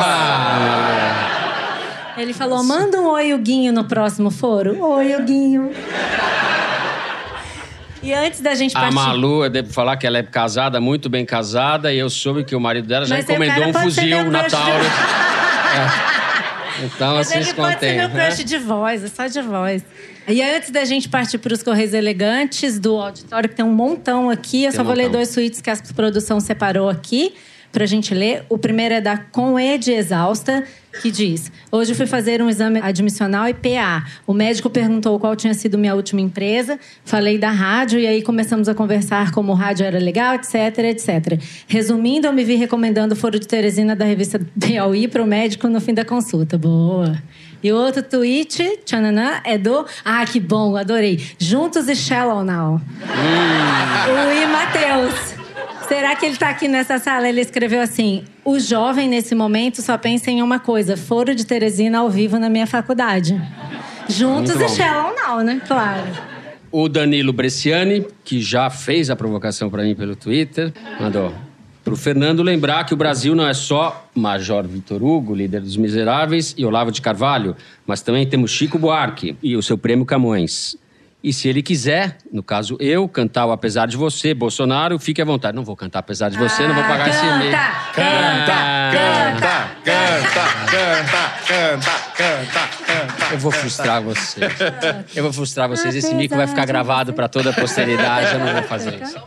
[2.17, 4.75] Ele falou: manda um oi, Huguinho, no próximo foro.
[4.83, 5.69] Oi, Huguinho.
[8.01, 8.95] E antes da gente A partir.
[8.95, 12.55] Malu, eu devo falar que ela é casada, muito bem casada, e eu soube que
[12.55, 14.43] o marido dela já Mas encomendou um fuzil na.
[14.43, 14.87] Taurus.
[14.87, 16.09] É.
[16.85, 17.97] Então, Mas assim ele se pode ser contém.
[17.97, 18.25] meu né?
[18.27, 19.83] crush de voz, é só de voz.
[20.27, 24.29] E antes da gente partir para os Correios Elegantes do auditório, que tem um montão
[24.29, 25.19] aqui, eu Tem só um vou ler montão.
[25.19, 27.33] dois tweets que a produção separou aqui
[27.71, 28.43] pra gente ler.
[28.49, 30.63] O primeiro é da Coned Exausta,
[31.01, 34.05] que diz: Hoje fui fazer um exame admissional e PA.
[34.25, 36.79] O médico perguntou qual tinha sido minha última empresa.
[37.05, 41.39] Falei da rádio e aí começamos a conversar como o rádio era legal, etc, etc.
[41.67, 45.79] Resumindo, eu me vi recomendando o Foro de Teresina da revista Piauí pro médico no
[45.79, 46.57] fim da consulta.
[46.57, 47.21] Boa.
[47.61, 49.85] E o outro tweet, tchananã, é do.
[50.05, 51.21] Ah, que bom, adorei.
[51.37, 52.81] Juntos e Shallow Now.
[54.05, 55.38] O I Matheus.
[55.89, 57.27] Será que ele tá aqui nessa sala?
[57.27, 61.97] Ele escreveu assim: o jovem nesse momento só pensa em uma coisa: foro de Teresina
[61.97, 63.41] ao vivo na minha faculdade.
[64.07, 64.69] Juntos e bom.
[64.69, 65.59] Shallow não, né?
[65.67, 66.03] Claro.
[66.71, 71.33] O Danilo Bresciani, que já fez a provocação para mim pelo Twitter, mandou.
[71.83, 76.53] Pro Fernando lembrar que o Brasil não é só Major Vitor Hugo, líder dos miseráveis,
[76.55, 77.55] e Olavo de Carvalho,
[77.87, 80.77] mas também temos Chico Buarque e o seu prêmio Camões.
[81.21, 85.25] E se ele quiser, no caso eu, cantar o Apesar de Você, Bolsonaro, fique à
[85.25, 85.53] vontade.
[85.55, 87.55] Não vou cantar Apesar de Você, não vou pagar esse e-mail.
[87.55, 88.55] Ah, Canta,
[88.95, 93.33] canta, Canta, canta, canta, canta, canta.
[93.33, 94.51] Eu vou frustrar vocês.
[95.15, 95.93] Eu vou frustrar vocês.
[95.95, 98.33] Esse mico vai ficar gravado para toda a posteridade.
[98.33, 99.19] Eu não vou fazer isso.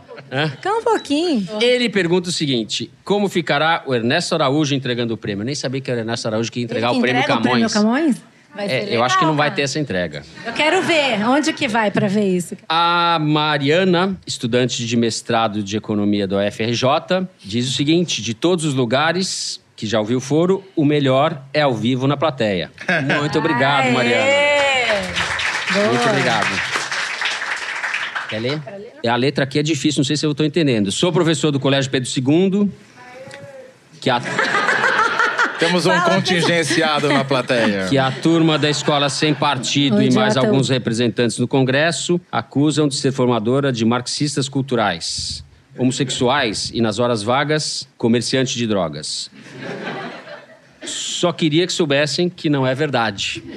[0.61, 1.47] Calma um pouquinho.
[1.61, 5.41] Ele pergunta o seguinte: como ficará o Ernesto Araújo entregando o prêmio?
[5.43, 7.41] Eu nem sabia que era o Ernesto Araújo que ia entregar Ele o prêmio entrega
[7.41, 7.63] Camões.
[7.63, 8.32] O prêmio Camões?
[8.55, 10.23] É, eu acho que não vai ter essa entrega.
[10.45, 11.27] Eu quero ver.
[11.27, 12.55] Onde que vai pra ver isso?
[12.69, 18.73] A Mariana, estudante de mestrado de economia da UFRJ, diz o seguinte: de todos os
[18.73, 22.71] lugares que já ouviu o foro, o melhor é ao vivo na plateia.
[23.19, 23.91] Muito obrigado!
[23.91, 24.31] Mariana.
[25.73, 25.87] Boa.
[25.87, 26.73] Muito obrigado.
[28.29, 28.61] Quer ler?
[29.07, 30.91] A letra aqui é difícil, não sei se eu estou entendendo.
[30.91, 32.71] Sou professor do Colégio Pedro II,
[33.99, 34.21] que a,
[35.65, 37.87] Temos um contingenciado na plateia.
[37.87, 42.95] que a turma da escola sem partido e mais alguns representantes no Congresso acusam de
[42.95, 45.43] ser formadora de marxistas culturais,
[45.77, 49.31] homossexuais e, nas horas vagas, comerciante de drogas.
[50.83, 53.41] Só queria que soubessem que não é verdade.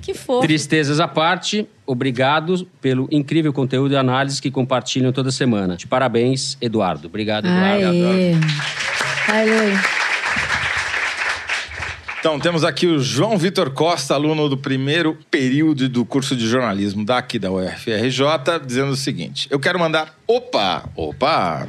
[0.00, 0.44] Que fofo.
[0.44, 5.76] Tristezas à parte, obrigado pelo incrível conteúdo e análise que compartilham toda semana.
[5.76, 7.06] De parabéns, Eduardo.
[7.06, 7.86] Obrigado, Eduardo.
[7.86, 8.34] Aê.
[9.28, 10.01] Aleluia.
[12.22, 17.04] Então, temos aqui o João Vitor Costa, aluno do primeiro período do curso de jornalismo
[17.04, 21.66] daqui da UFRJ, dizendo o seguinte: Eu quero mandar opa, opa,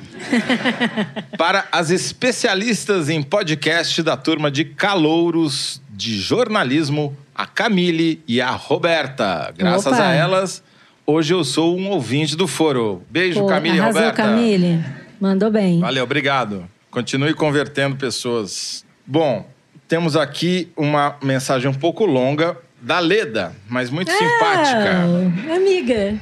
[1.40, 8.52] para as especialistas em podcast da turma de calouros de jornalismo, a Camille e a
[8.52, 9.52] Roberta.
[9.58, 10.08] Graças Opa.
[10.08, 10.64] a elas,
[11.04, 13.02] hoje eu sou um ouvinte do foro.
[13.10, 14.22] Beijo, Pô, Camille e arrasou, Roberta.
[14.22, 14.86] Camille.
[15.20, 15.80] Mandou bem.
[15.80, 16.70] Valeu, obrigado.
[16.92, 18.86] Continue convertendo pessoas.
[19.04, 19.52] Bom,
[19.88, 25.04] temos aqui uma mensagem um pouco longa da Leda, mas muito simpática.
[25.50, 26.20] Ah, amiga.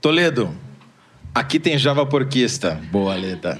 [0.00, 0.54] Toledo,
[1.34, 2.80] aqui tem Java Porquista.
[2.90, 3.58] Boa, Leda.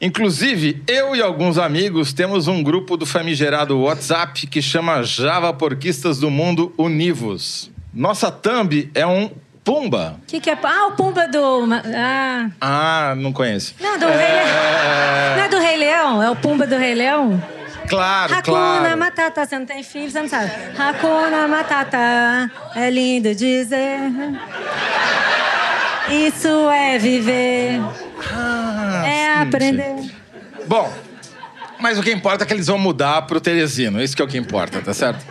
[0.00, 6.18] Inclusive, eu e alguns amigos temos um grupo do famigerado WhatsApp que chama Java Porquistas
[6.18, 7.70] do Mundo Univos.
[7.94, 9.30] Nossa thumb é um
[9.64, 10.16] Pumba.
[10.22, 10.58] O que, que é.
[10.62, 11.68] Ah, o Pumba do.
[11.96, 12.50] Ah.
[12.60, 13.74] Ah, não conheço.
[13.80, 15.36] Não, do Rei Leão.
[15.36, 16.22] Não é do Rei Leão?
[16.22, 17.42] É o Pumba do Rei Leão?
[17.88, 18.42] Claro, Hakuna
[18.80, 18.98] claro.
[18.98, 20.50] Matata, você não tem filho, você não sabe.
[20.78, 23.98] Hakuna Matata, é lindo dizer.
[26.08, 27.80] Isso é viver,
[28.34, 29.94] Ah, é sim, aprender.
[29.98, 30.10] sim.
[30.66, 30.92] Bom,
[31.78, 34.02] mas o que importa é que eles vão mudar pro Teresino.
[34.02, 35.24] Isso que é o que importa, tá certo?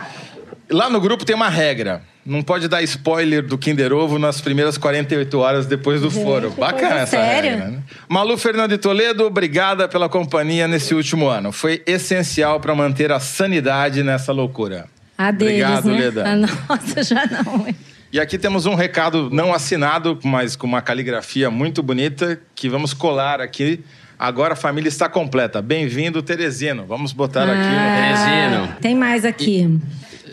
[0.70, 2.02] Lá no grupo tem uma regra.
[2.24, 6.50] Não pode dar spoiler do Kinder Ovo nas primeiras 48 horas depois do Gente, foro.
[6.52, 7.50] que Bacana essa séria.
[7.56, 7.78] regra, né?
[8.08, 11.50] Malu Fernando de Toledo, obrigada pela companhia nesse último ano.
[11.50, 14.86] Foi essencial para manter a sanidade nessa loucura.
[15.18, 15.98] A deles, Obrigado, né?
[15.98, 16.28] Leda.
[16.28, 17.66] A nossa já não.
[17.66, 17.74] hein?
[18.12, 22.92] E aqui temos um recado não assinado, mas com uma caligrafia muito bonita, que vamos
[22.94, 23.80] colar aqui.
[24.18, 25.60] Agora a família está completa.
[25.60, 26.84] Bem-vindo, Teresino.
[26.86, 28.76] Vamos botar aqui Ah, Teresino.
[28.80, 29.68] Tem mais aqui.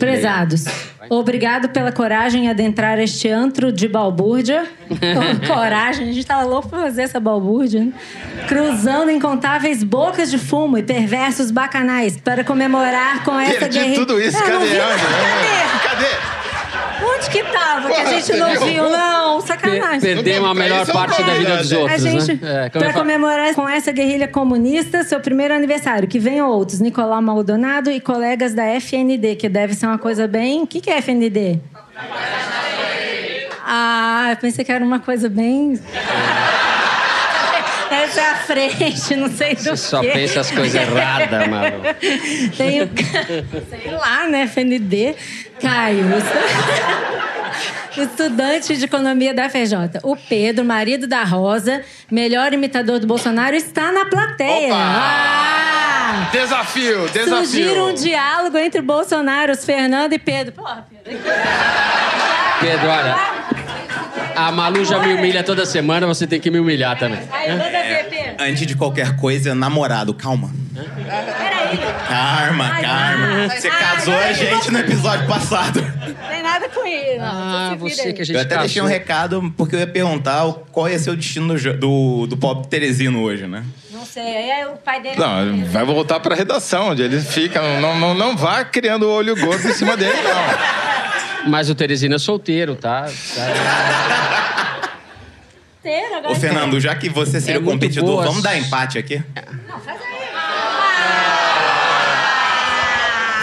[0.00, 0.64] Prezados,
[1.08, 4.66] obrigado pela coragem em adentrar este antro de balbúrdia.
[5.46, 7.84] Coragem, a gente tava louco pra fazer essa balbúrdia.
[7.84, 7.92] né?
[8.48, 13.96] Cruzando incontáveis bocas de fumo e perversos bacanais para comemorar com essa Perdi guerrilha.
[13.98, 14.36] tudo isso.
[14.36, 14.66] Ah, não Cadê?
[14.66, 14.80] vi.
[14.80, 15.88] Onde?
[15.88, 15.88] Cadê?
[15.88, 16.49] Cadê?
[17.20, 17.88] Onde que tava?
[17.88, 18.90] que a gente não viu?
[18.90, 19.38] não.
[19.40, 20.00] Per- Sacanagem.
[20.00, 22.62] perdemos a melhor é um parte da vida dos A outros, gente, né?
[22.64, 26.80] É, eu para falo- comemorar com essa guerrilha comunista, seu primeiro aniversário, que venham outros,
[26.80, 30.62] Nicolau Maldonado e colegas da FND, que deve ser uma coisa bem.
[30.62, 31.58] O que, que é FND?
[33.66, 35.78] Ah, eu pensei que era uma coisa bem.
[37.90, 40.10] Essa é a frente, não sei do Você só quê.
[40.12, 41.82] pensa as coisas erradas, Malu.
[42.56, 42.88] Tem o.
[43.68, 44.46] Sei lá, né?
[44.46, 45.14] FND.
[45.60, 46.06] Caio.
[47.96, 50.00] Estudante de economia da FJ.
[50.04, 54.68] O Pedro, marido da Rosa, melhor imitador do Bolsonaro, está na plateia.
[54.72, 54.76] Opa!
[54.78, 56.28] Ah!
[56.32, 57.36] Desafio, desafio.
[57.46, 60.52] Surgiram um diálogo entre Bolsonaro, os Fernando e Pedro.
[60.52, 61.18] Porra, Pedro.
[62.60, 63.16] Pedro, olha.
[64.36, 67.20] A Malu já me humilha toda semana, você tem que me humilhar também.
[67.30, 67.64] Aí, manda.
[68.38, 70.50] Antes de qualquer coisa, namorado, calma.
[70.74, 71.78] Peraí.
[72.08, 73.48] Calma, Ai, calma.
[73.48, 75.80] Você casou a gente no episódio passado.
[76.30, 77.18] Tem nada com ele.
[77.18, 78.62] Não, Ah, você que a gente Eu até casou.
[78.62, 82.66] deixei um recado porque eu ia perguntar qual ia ser o destino do, do, pobre
[82.68, 83.62] Teresino hoje, né?
[83.92, 85.16] Não sei, aí é o pai dele...
[85.18, 87.60] Não, vai voltar pra redação, onde ele fica.
[87.80, 90.89] Não, não, não vá criando olho gordo em cima dele, não.
[91.46, 93.06] Mas o Teresina é solteiro, tá?
[95.78, 98.24] Inteiro, agora Ô, Fernando, já que você seria É o muito competidor, boa.
[98.24, 99.22] vamos dar empate aqui?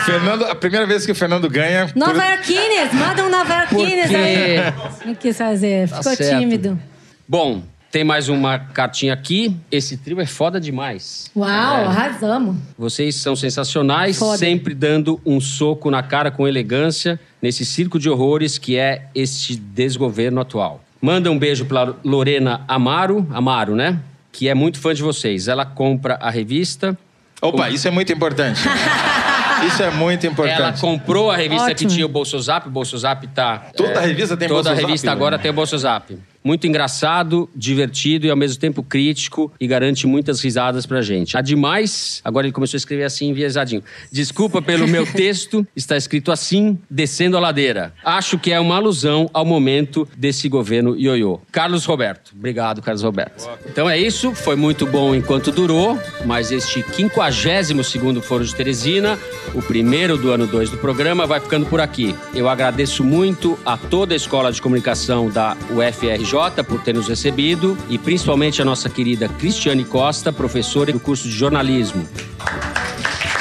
[0.05, 1.87] Fernando, a primeira vez que o Fernando ganha.
[1.87, 4.57] por- Nova Yorkines, manda um Nova Yorkines aí.
[5.05, 6.39] Não quis fazer, Tá ficou certo.
[6.39, 6.79] tímido.
[7.27, 7.61] Bom,
[7.97, 9.57] tem mais uma cartinha aqui.
[9.71, 11.31] Esse trio é foda demais.
[11.35, 12.55] Uau, arrasamos.
[12.77, 14.37] Vocês são sensacionais, Foda.
[14.37, 19.55] sempre dando um soco na cara com elegância nesse circo de horrores que é este
[19.55, 20.83] desgoverno atual.
[21.01, 23.99] Manda um beijo para Lorena Amaro, Amaro, né?
[24.31, 25.47] Que é muito fã de vocês.
[25.47, 26.95] Ela compra a revista.
[27.41, 28.61] Opa, isso é muito importante.
[29.65, 30.81] Isso é muito Ela importante.
[30.81, 31.89] comprou a revista Ótimo.
[31.89, 32.67] que tinha o Bolso Zap.
[32.67, 33.69] O Bolso Zap tá.
[33.75, 35.41] Toda revista tem Toda Bolso revista Zap, agora né?
[35.41, 36.17] tem o Bolso Zap.
[36.47, 41.35] Muito engraçado, divertido e ao mesmo tempo crítico e garante muitas risadas pra gente.
[41.35, 43.83] Ademais, agora ele começou a escrever assim, enviesadinho.
[44.09, 47.93] Desculpa pelo meu texto, está escrito assim, descendo a ladeira.
[48.01, 51.41] Acho que é uma alusão ao momento desse governo ioiô.
[51.51, 52.31] Carlos Roberto.
[52.33, 53.49] Obrigado, Carlos Roberto.
[53.65, 59.19] Então é isso, foi muito bom enquanto durou, mas este 52º Foro de Teresina,
[59.53, 62.15] o primeiro do ano 2 do programa, vai ficando por aqui.
[62.33, 67.75] Eu agradeço muito a toda a Escola de Comunicação da UFRJ por ter nos recebido
[67.89, 72.07] e principalmente a nossa querida Cristiane Costa, professora do curso de jornalismo.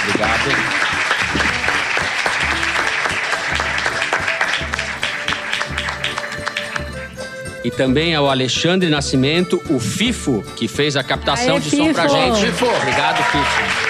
[0.08, 0.86] Obrigado.
[7.62, 12.04] E também ao Alexandre Nascimento, o FIFO, que fez a captação Aê, de som pra
[12.04, 12.14] Fifo!
[12.16, 12.46] gente.
[12.46, 12.66] Fifo!
[12.66, 13.86] Obrigado, FIFO.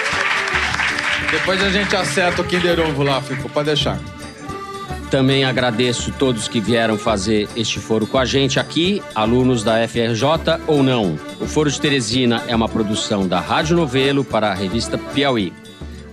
[1.31, 3.99] Depois a gente acerta o Kinder Ovo lá, Fico, pode deixar.
[5.09, 10.59] Também agradeço todos que vieram fazer este foro com a gente aqui, alunos da FRJ
[10.67, 11.17] ou não.
[11.39, 15.53] O Foro de Teresina é uma produção da Rádio Novelo para a revista Piauí.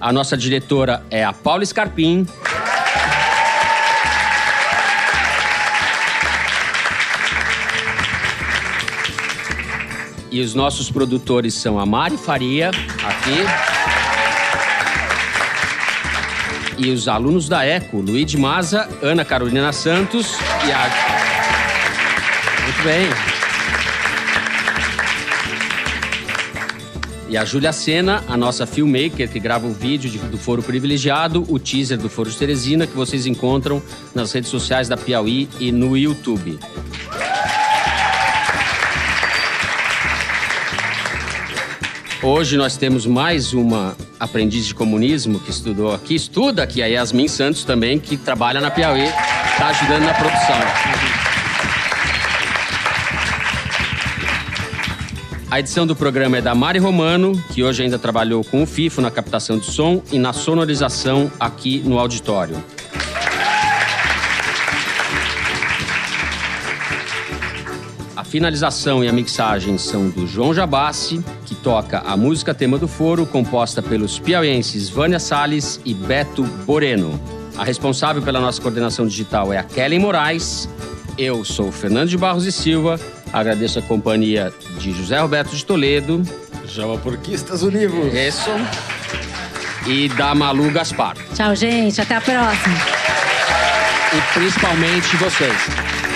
[0.01, 2.25] A nossa diretora é a Paula Scarpim.
[10.31, 13.84] E os nossos produtores são a Mari Faria, aqui.
[16.77, 20.35] E os alunos da ECO, Luiz Maza, Ana Carolina Santos
[20.67, 20.91] e a.
[22.65, 23.07] Muito bem.
[27.29, 31.45] E a Júlia Sena, a nossa filmmaker, que grava o vídeo de- do Foro Privilegiado,
[31.49, 33.83] o teaser do Foro de Teresina, que vocês encontram
[34.15, 36.59] nas redes sociais da Piauí e no YouTube.
[42.27, 47.29] Hoje nós temos mais uma aprendiz de comunismo que estudou aqui, estuda aqui, a Yasmin
[47.29, 50.57] Santos também, que trabalha na Piauí, está ajudando na produção.
[55.51, 59.03] A edição do programa é da Mari Romano, que hoje ainda trabalhou com o FIFO
[59.03, 62.57] na captação de som e na sonorização aqui no auditório.
[68.35, 73.25] Finalização e a mixagem são do João Jabassi, que toca a música tema do foro,
[73.25, 77.21] composta pelos piauienses Vânia Salles e Beto Boreno.
[77.57, 80.69] A responsável pela nossa coordenação digital é a Kellen Moraes.
[81.17, 82.99] Eu sou o Fernando de Barros e Silva.
[83.33, 86.21] Agradeço a companhia de José Roberto de Toledo.
[86.67, 88.13] Java Porquistas Univos.
[88.13, 88.51] Isso.
[89.87, 91.17] E da Malu Gaspar.
[91.37, 92.01] Tchau, gente.
[92.01, 92.75] Até a próxima.
[94.13, 96.14] E principalmente vocês.